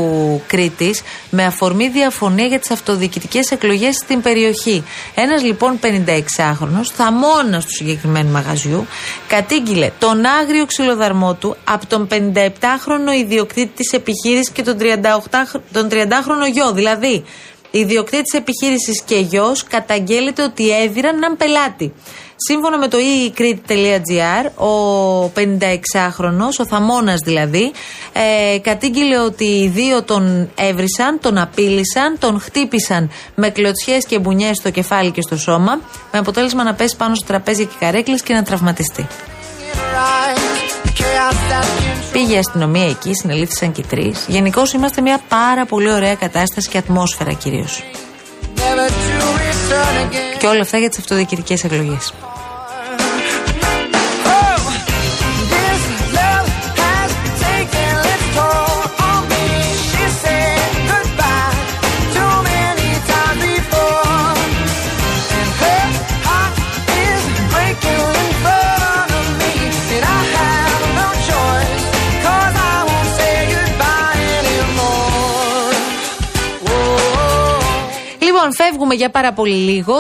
Κρήτης 0.48 1.02
με 1.30 1.46
αφορμή 1.46 1.90
διαφωνία 1.90 2.46
για 2.46 2.60
τις 2.60 2.72
αυτοδιοικητικές 2.72 3.52
εκλογές 3.52 3.96
στην 3.96 4.22
περιοχή. 4.22 4.84
Ένας 5.16 5.44
λοιπόν 5.44 5.80
56χρονο, 5.82 6.82
θαμώνας 6.94 7.66
του 7.66 7.74
συγκεκριμένου 7.74 8.32
μαγαζιού, 8.32 8.88
κατήγγειλε 9.28 9.90
τον 10.00 10.26
άγριο 10.26 10.66
ξυλοδαρμό 10.66 11.34
του 11.34 11.58
από 11.64 11.88
τον 11.88 12.08
57χρονο 12.12 13.20
ιδιοκτήτη 13.20 13.72
της 13.76 13.92
επιχείρησης 13.92 14.50
και 14.50 14.64
τον, 14.64 14.78
38, 14.80 15.60
τον 15.72 15.88
30χρονο 15.92 16.52
γιο. 16.54 16.72
Δηλαδή, 16.72 17.24
ιδιοκτήτης 17.80 18.34
επιχείρησης 18.34 19.02
και 19.06 19.16
γιος 19.16 19.64
καταγγέλλεται 19.64 20.44
ότι 20.44 20.70
έδιραν 20.70 21.16
έναν 21.16 21.38
πελάτη. 21.38 21.94
Σύμφωνα 22.36 22.78
με 22.78 22.88
το 22.88 22.98
eCrit.gr, 22.98 24.66
ο 24.66 25.32
56χρονο, 25.36 26.48
ο 26.60 26.66
Θαμώνας 26.66 27.20
δηλαδή, 27.24 27.72
ε, 28.14 28.58
κατήγγειλε 28.60 29.20
ότι 29.20 29.46
οι 29.46 29.68
δύο 29.68 30.04
τον 30.04 30.52
έβρισαν, 30.56 31.20
τον 31.22 31.38
απείλησαν, 31.38 32.18
τον 32.20 32.40
χτύπησαν 32.40 33.10
με 33.36 33.50
κλωτσιές 33.50 34.06
και 34.06 34.20
μπουνιές 34.20 34.58
στο 34.58 34.70
κεφάλι 34.70 35.12
και 35.12 35.22
στο 35.22 35.38
σώμα, 35.38 35.80
με 36.12 36.20
αποτέλεσμα 36.20 36.64
να 36.64 36.74
πέσει 36.74 36.96
πάνω 36.98 37.16
στο 37.16 37.26
τραπέζι 37.26 37.66
και 37.66 37.76
καρέκλες 37.80 38.22
και 38.22 38.34
να 38.34 38.44
τραυματιστεί. 38.44 39.08
Πήγε 42.12 42.34
η 42.34 42.38
αστυνομία 42.38 42.90
εκεί, 42.90 43.14
συνελήφθησαν 43.14 43.72
και 43.72 43.84
τρεις. 43.90 44.26
Γενικώς 44.28 44.74
είμαστε 44.74 45.02
μια 45.02 45.20
πάρα 45.28 45.66
πολύ 45.66 45.92
ωραία 45.92 46.16
κατάσταση 46.16 46.70
και 46.70 46.78
ατμόσφαιρα 46.78 47.34
κυρίως. 47.34 47.84
Και 50.40 50.48
όλα 50.48 50.62
αυτά 50.62 50.78
για 50.78 50.90
τις 50.90 50.98
αυτοδιοικητικές 50.98 51.64
εκλογές. 51.64 52.14
Λοιπόν, 78.94 79.02
φεύγουμε 79.02 79.02
για 79.02 79.10
πάρα 79.10 79.34
πολύ 79.34 79.54
λίγο. 79.54 79.94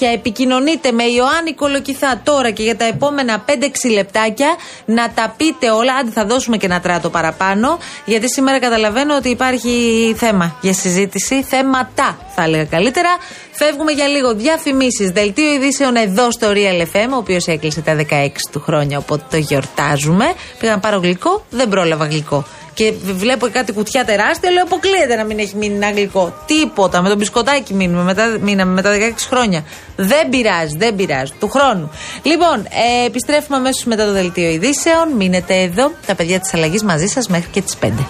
2.11.200.8.200 0.00 0.06
επικοινωνείτε 0.14 0.92
με 0.92 1.02
Ιωάννη 1.02 1.54
Κολοκυθά 1.54 2.20
τώρα 2.24 2.50
και 2.50 2.62
για 2.62 2.76
τα 2.76 2.84
επόμενα 2.84 3.44
5-6 3.46 3.52
λεπτάκια 3.92 4.56
να 4.84 5.10
τα 5.10 5.34
πείτε 5.36 5.70
όλα. 5.70 5.94
Άντε, 5.94 6.10
θα 6.10 6.24
δώσουμε 6.24 6.56
και 6.56 6.66
ένα 6.66 6.80
τράτο 6.80 7.10
παραπάνω. 7.10 7.78
Γιατί 8.04 8.30
σήμερα 8.30 8.58
καταλαβαίνω 8.58 9.16
ότι 9.16 9.28
υπάρχει 9.28 10.14
θέμα 10.16 10.56
για 10.60 10.72
συζήτηση. 10.72 11.42
Θέματα, 11.42 12.18
θα 12.34 12.42
έλεγα 12.42 12.64
καλύτερα. 12.64 13.08
Φεύγουμε 13.50 13.92
για 13.92 14.06
λίγο. 14.06 14.34
Διαφημίσεις. 14.34 15.10
Δελτίο 15.10 15.52
ειδήσεων 15.52 15.96
εδώ 15.96 16.30
στο 16.30 16.48
Real 16.50 16.82
FM, 16.82 17.08
ο 17.12 17.16
οποίος 17.16 17.46
έκλεισε 17.46 17.80
τα 17.80 17.96
16 18.10 18.28
του 18.52 18.60
χρόνια, 18.60 18.98
οπότε 18.98 19.24
το 19.30 19.36
γιορτάζουμε. 19.36 20.32
Πήγα 20.58 20.72
να 20.72 20.78
πάρω 20.78 20.98
γλυκό, 20.98 21.44
δεν 21.50 21.68
πρόλαβα 21.68 22.06
γλυκό 22.06 22.44
και 22.74 22.92
βλέπω 23.02 23.48
κάτι 23.48 23.72
κουτιά 23.72 24.04
τεράστια, 24.04 24.50
λέω 24.50 24.62
αποκλείεται 24.62 25.16
να 25.16 25.24
μην 25.24 25.38
έχει 25.38 25.56
μείνει 25.56 25.74
ένα 25.74 25.90
γλυκό. 25.90 26.34
Τίποτα. 26.46 27.02
Με 27.02 27.08
το 27.08 27.16
μπισκοτάκι 27.16 27.74
μείνουμε 27.74 28.02
μετά, 28.02 28.36
μείναμε 28.40 28.72
μετά 28.72 28.90
16 28.90 29.26
χρόνια. 29.28 29.64
Δεν 29.96 30.28
πειράζει, 30.28 30.76
δεν 30.76 30.94
πειράζει. 30.94 31.32
Του 31.40 31.48
χρόνου. 31.48 31.90
Λοιπόν, 32.22 32.66
ε, 33.02 33.06
επιστρέφουμε 33.06 33.56
αμέσως 33.56 33.84
μετά 33.84 34.04
το 34.06 34.12
δελτίο 34.12 34.50
ειδήσεων. 34.50 35.08
Μείνετε 35.16 35.54
εδώ, 35.54 35.92
τα 36.06 36.14
παιδιά 36.14 36.40
της 36.40 36.54
αλλαγής 36.54 36.82
μαζί 36.82 37.06
σας 37.06 37.28
μέχρι 37.28 37.48
και 37.50 37.62
τις 37.62 37.76
5. 37.76 38.06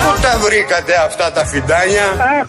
Πού 0.00 0.20
τα 0.22 0.38
βρήκατε 0.38 0.94
αυτά 1.06 1.32
τα 1.32 1.46
φιντάνια; 1.46 2.04
Αχ, 2.40 2.46